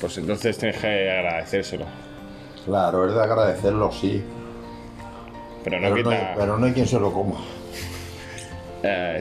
pues 0.00 0.18
entonces 0.18 0.58
tienes 0.58 0.78
que 0.80 1.10
agradecérselo. 1.10 1.86
Claro, 2.66 3.08
es 3.08 3.14
de 3.14 3.22
agradecerlo, 3.22 3.90
sí. 3.92 4.22
Pero 5.62 5.80
no 5.80 5.94
Pero 5.94 6.02
no, 6.04 6.10
hay, 6.10 6.18
pero 6.36 6.58
no 6.58 6.66
hay 6.66 6.72
quien 6.72 6.86
se 6.86 6.98
lo 7.00 7.10
coma. 7.12 7.36
Eh, 8.86 9.18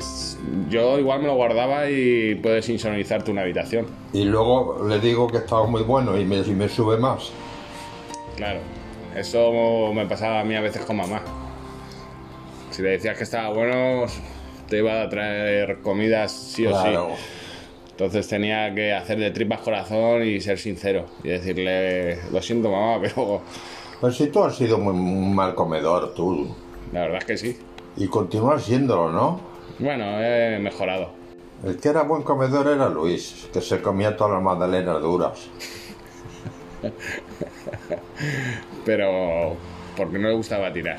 yo 0.70 1.00
igual 1.00 1.22
me 1.22 1.28
lo 1.28 1.36
guardaba 1.36 1.90
y 1.90 2.36
puedes 2.36 2.68
insonorizarte 2.68 3.32
una 3.32 3.44
habitación. 3.44 3.86
Y 4.12 4.26
luego 4.26 4.86
le 4.86 5.00
digo 5.00 5.28
que 5.28 5.38
estaba 5.38 5.66
muy 5.66 5.84
bueno 5.84 6.20
y 6.20 6.26
me, 6.26 6.40
y 6.40 6.52
me 6.52 6.68
sube 6.68 6.98
más. 6.98 7.32
Claro. 8.36 8.60
Eso 9.16 9.94
me 9.94 10.06
pasaba 10.06 10.42
a 10.42 10.44
mí 10.44 10.54
a 10.56 10.62
veces 10.62 10.84
con 10.84 10.98
mamá. 10.98 11.22
Si 12.72 12.82
le 12.82 12.90
decías 12.90 13.18
que 13.18 13.24
estaba 13.24 13.54
bueno, 13.54 14.06
te 14.68 14.80
iba 14.80 15.02
a 15.02 15.08
traer 15.08 15.80
comidas 15.82 16.32
sí 16.34 16.66
o 16.66 16.76
sí. 16.82 16.90
Entonces 17.92 18.28
tenía 18.28 18.74
que 18.74 18.92
hacer 18.92 19.18
de 19.20 19.32
tripas 19.32 19.62
corazón 19.62 20.24
y 20.26 20.42
ser 20.42 20.58
sincero. 20.58 21.06
Y 21.24 21.30
decirle, 21.30 22.18
lo 22.32 22.42
siento 22.42 22.70
mamá, 22.70 23.00
pero 23.02 23.42
Pues 24.02 24.18
si 24.18 24.28
tú 24.28 24.44
has 24.44 24.58
sido 24.58 24.78
muy, 24.78 24.94
un 24.94 25.34
mal 25.34 25.56
comedor, 25.56 26.14
tú. 26.14 26.54
La 26.92 27.02
verdad 27.02 27.20
es 27.20 27.26
que 27.26 27.38
sí. 27.38 27.58
Y 27.96 28.08
continúas 28.08 28.64
siéndolo, 28.64 29.12
¿no? 29.12 29.53
Bueno, 29.80 30.20
he 30.22 30.60
mejorado. 30.60 31.10
El 31.66 31.78
que 31.80 31.90
era 31.90 32.04
buen 32.04 32.24
comedor 32.24 32.68
era 32.68 32.90
Luis, 32.90 33.48
que 33.54 33.62
se 33.62 33.82
comía 33.82 34.16
todas 34.18 34.34
las 34.34 34.42
magdalenas 34.44 35.02
duras. 35.02 35.48
Pero 38.86 39.56
porque 39.96 40.18
no 40.20 40.28
le 40.30 40.34
gustaba 40.36 40.72
tirar. 40.74 40.98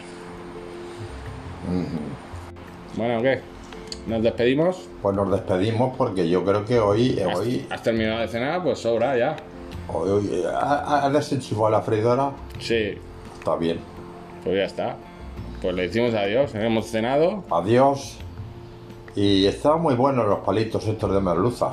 Bueno, 2.96 3.22
¿qué? 3.22 3.40
¿Nos 4.06 4.22
despedimos? 4.22 4.88
Pues 5.02 5.16
nos 5.16 5.30
despedimos 5.30 5.96
porque 5.96 6.28
yo 6.28 6.44
creo 6.44 6.64
que 6.64 6.78
hoy, 6.78 7.18
¿Has, 7.20 7.38
hoy, 7.38 7.66
has 7.70 7.82
terminado 7.82 8.20
de 8.20 8.28
cenar? 8.28 8.62
Pues 8.62 8.78
sobra 8.78 9.16
ya. 9.16 9.36
hoy, 9.88 10.42
¿ha- 10.46 11.06
¿has 11.06 11.12
desenchufado 11.12 11.70
la 11.70 11.80
freidora? 11.82 12.32
Sí, 12.60 12.98
Está 13.38 13.56
bien. 13.56 13.78
pues 14.42 14.56
ya 14.56 14.64
está. 14.64 14.96
Pues 15.62 15.74
le 15.74 15.82
decimos 15.88 16.14
adiós. 16.14 16.54
Hemos 16.54 16.86
cenado. 16.86 17.44
Adiós. 17.50 18.18
Y 19.16 19.46
estaban 19.46 19.80
muy 19.80 19.94
buenos 19.94 20.26
los 20.26 20.40
palitos 20.40 20.86
estos 20.86 21.14
de 21.14 21.20
merluza. 21.20 21.72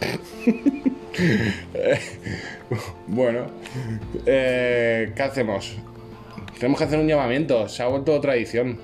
Bueno, 3.08 3.46
eh, 4.26 5.12
¿qué 5.16 5.22
hacemos? 5.22 5.76
Tenemos 6.58 6.78
que 6.78 6.84
hacer 6.84 7.00
un 7.00 7.08
llamamiento. 7.08 7.68
Se 7.68 7.82
ha 7.82 7.88
vuelto 7.88 8.20
tradición. 8.20 8.78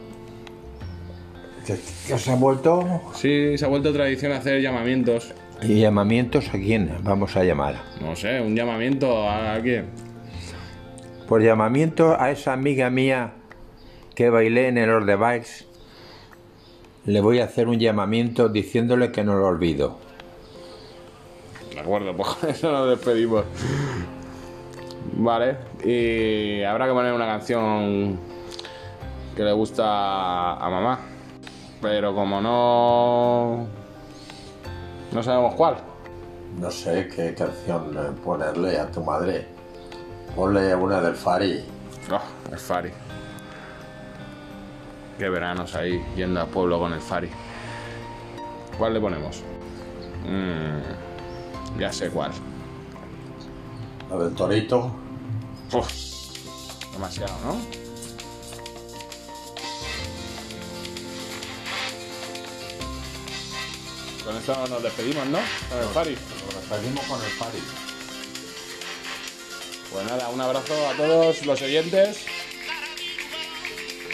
¿Qué, 1.64 1.76
qué 2.08 2.18
se 2.18 2.32
ha 2.32 2.34
vuelto? 2.34 3.02
Sí, 3.14 3.56
se 3.56 3.64
ha 3.64 3.68
vuelto 3.68 3.92
tradición 3.92 4.32
hacer 4.32 4.60
llamamientos. 4.60 5.32
¿Y 5.62 5.80
llamamientos 5.80 6.48
a 6.48 6.58
quién 6.58 6.90
vamos 7.02 7.36
a 7.36 7.44
llamar? 7.44 7.76
No 8.00 8.16
sé, 8.16 8.40
un 8.40 8.56
llamamiento 8.56 9.28
a 9.28 9.58
quién. 9.62 9.86
Por 11.28 11.42
llamamiento 11.42 12.20
a 12.20 12.30
esa 12.30 12.52
amiga 12.52 12.90
mía 12.90 13.34
que 14.14 14.30
bailé 14.30 14.68
en 14.68 14.78
el 14.78 14.90
Ordebikes, 14.90 15.66
le 17.06 17.20
voy 17.20 17.40
a 17.40 17.44
hacer 17.44 17.68
un 17.68 17.78
llamamiento 17.78 18.48
diciéndole 18.48 19.12
que 19.12 19.24
no 19.24 19.34
lo 19.34 19.46
olvido. 19.46 19.98
De 21.72 21.80
acuerdo, 21.80 22.16
pues 22.16 22.28
con 22.34 22.50
eso 22.50 22.72
nos 22.72 22.88
despedimos. 22.88 23.44
Vale, 25.12 25.56
y 25.84 26.62
habrá 26.62 26.86
que 26.86 26.92
poner 26.92 27.12
una 27.12 27.26
canción 27.26 28.18
que 29.36 29.42
le 29.42 29.52
gusta 29.52 30.54
a 30.54 30.68
mamá. 30.68 30.98
Pero 31.80 32.14
como 32.14 32.40
no. 32.40 33.66
No 35.12 35.22
sabemos 35.22 35.54
cuál. 35.54 35.76
No 36.58 36.70
sé 36.70 37.08
qué 37.14 37.34
canción 37.34 38.16
ponerle 38.24 38.78
a 38.78 38.90
tu 38.90 39.04
madre. 39.04 39.46
Ponle 40.34 40.74
una 40.74 41.00
del 41.00 41.14
Fari. 41.14 41.64
Oh, 42.10 42.52
el 42.52 42.58
Fari. 42.58 42.90
Qué 45.18 45.28
veranos 45.30 45.74
ahí 45.74 46.04
yendo 46.14 46.40
al 46.40 46.48
pueblo 46.48 46.78
con 46.78 46.92
el 46.92 47.00
Fari. 47.00 47.30
¿Cuál 48.76 48.94
le 48.94 49.00
ponemos? 49.00 49.42
Mm, 50.26 51.78
ya 51.80 51.90
sé 51.90 52.10
cuál. 52.10 52.32
La 54.10 54.16
del 54.18 54.34
Torito. 54.34 54.92
Uf, 55.72 55.90
demasiado, 56.92 57.32
¿no? 57.44 57.56
Con 64.24 64.36
esto 64.36 64.66
nos 64.68 64.82
despedimos, 64.82 65.26
¿no? 65.28 65.38
Con 65.70 65.78
el 65.78 65.88
Fari. 65.94 66.14
Nos 66.44 66.54
despedimos 66.68 67.04
con 67.06 67.22
el 67.22 67.30
Fari. 67.30 67.58
Pues 69.90 70.06
nada, 70.06 70.28
un 70.28 70.40
abrazo 70.40 70.74
a 70.90 70.92
todos 70.94 71.46
los 71.46 71.62
oyentes. 71.62 72.26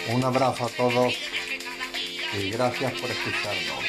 Un 0.09 0.25
abrazo 0.25 0.67
a 0.67 0.69
todos 0.69 1.15
y 2.39 2.51
gracias 2.51 2.93
por 2.93 3.11
escucharnos. 3.11 3.85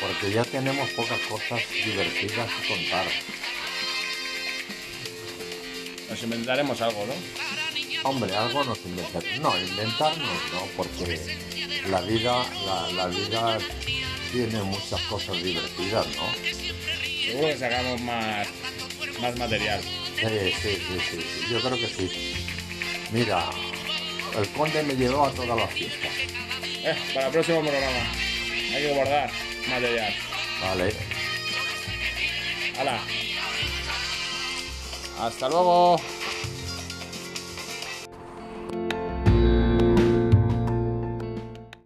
Porque 0.00 0.32
ya 0.32 0.44
tenemos 0.44 0.88
pocas 0.90 1.20
cosas 1.20 1.60
divertidas 1.84 2.50
que 2.50 2.68
contar. 2.68 3.06
Nos 6.08 6.22
inventaremos 6.22 6.80
algo, 6.80 7.06
¿no? 7.06 8.08
Hombre, 8.08 8.34
algo 8.36 8.64
nos 8.64 8.78
inventaremos. 8.84 9.40
No, 9.40 9.58
inventarnos 9.58 10.40
no, 10.52 10.66
porque 10.76 11.20
la 11.88 12.00
vida, 12.00 12.46
la, 12.66 12.90
la 12.92 13.06
vida 13.08 13.58
tiene 14.32 14.62
muchas 14.62 15.00
cosas 15.02 15.42
divertidas, 15.42 16.06
¿no? 16.16 16.34
Seguro 17.24 17.48
que 17.48 17.56
sacamos 17.56 18.00
más, 18.00 18.48
más 19.20 19.38
material. 19.38 19.80
Sí, 20.18 20.52
sí, 20.62 20.76
sí, 20.76 20.98
sí, 21.10 21.16
sí, 21.20 21.46
yo 21.50 21.60
creo 21.60 21.78
que 21.78 21.88
sí. 21.88 22.34
Mira, 23.12 23.48
el 24.36 24.48
conde 24.50 24.82
me 24.82 24.94
llevó 24.94 25.26
a 25.26 25.30
todas 25.32 25.56
las 25.56 25.72
fiestas. 25.72 26.10
Eh, 26.62 26.94
para 27.14 27.26
el 27.26 27.32
próximo 27.32 27.60
programa. 27.60 28.12
Hay 28.74 28.82
que 28.82 28.94
guardar 28.94 29.30
material. 29.68 30.14
Vale. 30.60 30.94
¡Hala! 32.78 33.00
Hasta 35.20 35.48
luego. 35.48 36.00